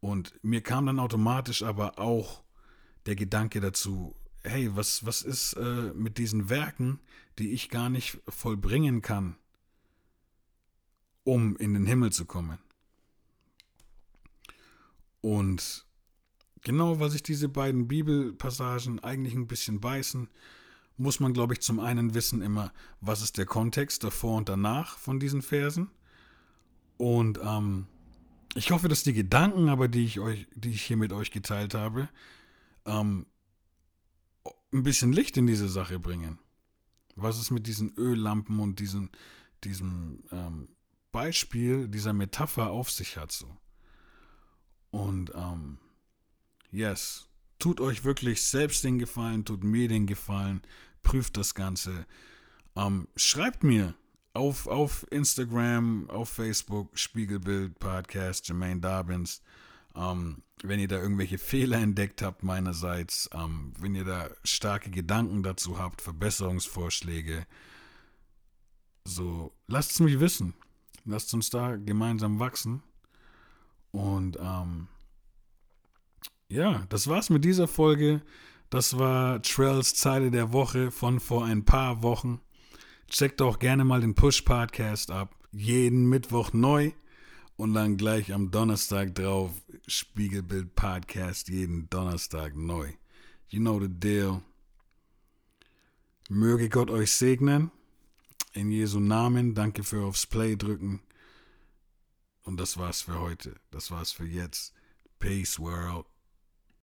Und 0.00 0.32
mir 0.42 0.62
kam 0.62 0.86
dann 0.86 0.98
automatisch 0.98 1.62
aber 1.62 1.98
auch 1.98 2.42
der 3.06 3.16
Gedanke 3.16 3.60
dazu, 3.60 4.14
hey, 4.42 4.74
was, 4.74 5.04
was 5.04 5.22
ist 5.22 5.54
äh, 5.54 5.92
mit 5.94 6.18
diesen 6.18 6.48
Werken, 6.48 7.00
die 7.38 7.52
ich 7.52 7.68
gar 7.68 7.90
nicht 7.90 8.18
vollbringen 8.28 9.02
kann, 9.02 9.36
um 11.24 11.56
in 11.56 11.74
den 11.74 11.86
Himmel 11.86 12.12
zu 12.12 12.24
kommen? 12.24 12.58
Und 15.20 15.84
genau, 16.62 16.98
weil 17.00 17.10
sich 17.10 17.22
diese 17.22 17.48
beiden 17.48 17.88
Bibelpassagen 17.88 19.00
eigentlich 19.00 19.34
ein 19.34 19.46
bisschen 19.46 19.80
beißen, 19.80 20.28
muss 21.00 21.18
man, 21.18 21.32
glaube 21.32 21.54
ich, 21.54 21.60
zum 21.60 21.80
einen 21.80 22.12
wissen 22.12 22.42
immer, 22.42 22.72
was 23.00 23.22
ist 23.22 23.38
der 23.38 23.46
Kontext 23.46 24.04
davor 24.04 24.36
und 24.36 24.50
danach 24.50 24.98
von 24.98 25.18
diesen 25.18 25.40
Versen. 25.40 25.90
Und 26.98 27.40
ähm, 27.42 27.86
ich 28.54 28.70
hoffe, 28.70 28.88
dass 28.88 29.02
die 29.02 29.14
Gedanken, 29.14 29.70
aber 29.70 29.88
die 29.88 30.04
ich 30.04 30.20
euch, 30.20 30.46
die 30.54 30.70
ich 30.70 30.82
hier 30.82 30.98
mit 30.98 31.14
euch 31.14 31.30
geteilt 31.30 31.72
habe, 31.72 32.10
ähm, 32.84 33.24
ein 34.72 34.82
bisschen 34.82 35.14
Licht 35.14 35.38
in 35.38 35.46
diese 35.46 35.70
Sache 35.70 35.98
bringen. 35.98 36.38
Was 37.16 37.38
es 37.38 37.50
mit 37.50 37.66
diesen 37.66 37.94
Öllampen 37.96 38.60
und 38.60 38.78
diesen, 38.78 39.10
diesem 39.64 40.22
ähm, 40.30 40.68
Beispiel, 41.12 41.88
dieser 41.88 42.12
Metapher 42.12 42.70
auf 42.70 42.90
sich 42.90 43.16
hat 43.16 43.32
so. 43.32 43.56
Und 44.90 45.32
ähm, 45.34 45.78
yes, 46.70 47.30
tut 47.58 47.80
euch 47.80 48.04
wirklich 48.04 48.46
selbst 48.46 48.84
den 48.84 48.98
Gefallen, 48.98 49.44
tut 49.44 49.64
mir 49.64 49.88
den 49.88 50.06
Gefallen, 50.06 50.62
prüft 51.02 51.36
das 51.36 51.54
Ganze. 51.54 52.06
Ähm, 52.76 53.08
schreibt 53.16 53.62
mir 53.64 53.94
auf, 54.32 54.66
auf 54.66 55.06
Instagram, 55.10 56.08
auf 56.08 56.28
Facebook, 56.28 56.98
Spiegelbild, 56.98 57.78
Podcast, 57.78 58.48
Jermaine 58.48 58.80
Dobbins. 58.80 59.42
Ähm, 59.96 60.42
wenn 60.62 60.78
ihr 60.80 60.88
da 60.88 60.96
irgendwelche 60.96 61.38
Fehler 61.50 61.78
entdeckt 61.78 62.22
habt 62.22 62.42
meinerseits, 62.42 63.28
ähm, 63.34 63.72
wenn 63.78 63.94
ihr 63.94 64.04
da 64.04 64.30
starke 64.44 64.90
Gedanken 64.90 65.42
dazu 65.42 65.78
habt, 65.78 66.00
Verbesserungsvorschläge, 66.02 67.46
so 69.04 69.52
lasst 69.66 69.92
es 69.92 70.00
mich 70.00 70.20
wissen. 70.20 70.54
Lasst 71.04 71.32
uns 71.34 71.50
da 71.50 71.76
gemeinsam 71.76 72.38
wachsen. 72.38 72.82
Und 73.90 74.38
ähm, 74.40 74.88
ja, 76.48 76.84
das 76.88 77.08
war's 77.08 77.30
mit 77.30 77.44
dieser 77.44 77.66
Folge. 77.66 78.22
Das 78.70 78.96
war 78.96 79.42
Trells 79.42 79.94
Zeile 79.94 80.30
der 80.30 80.52
Woche 80.52 80.92
von 80.92 81.18
vor 81.18 81.44
ein 81.44 81.64
paar 81.64 82.02
Wochen. 82.02 82.40
Checkt 83.08 83.42
auch 83.42 83.58
gerne 83.58 83.84
mal 83.84 84.00
den 84.00 84.14
Push 84.14 84.42
Podcast 84.42 85.10
ab. 85.10 85.34
Jeden 85.50 86.08
Mittwoch 86.08 86.52
neu 86.52 86.92
und 87.56 87.74
dann 87.74 87.96
gleich 87.96 88.32
am 88.32 88.52
Donnerstag 88.52 89.16
drauf 89.16 89.50
Spiegelbild 89.88 90.76
Podcast 90.76 91.48
jeden 91.48 91.90
Donnerstag 91.90 92.54
neu. 92.54 92.92
You 93.48 93.58
know 93.58 93.80
the 93.80 93.88
deal. 93.88 94.40
Möge 96.28 96.68
Gott 96.68 96.90
euch 96.90 97.10
segnen. 97.10 97.72
In 98.52 98.70
Jesu 98.70 99.00
Namen. 99.00 99.56
Danke 99.56 99.82
für 99.82 100.04
aufs 100.04 100.26
Play 100.26 100.54
drücken. 100.54 101.00
Und 102.44 102.60
das 102.60 102.76
war's 102.76 103.02
für 103.02 103.18
heute. 103.18 103.56
Das 103.72 103.90
war's 103.90 104.12
für 104.12 104.26
jetzt. 104.26 104.72
Peace, 105.18 105.58
world. 105.58 106.09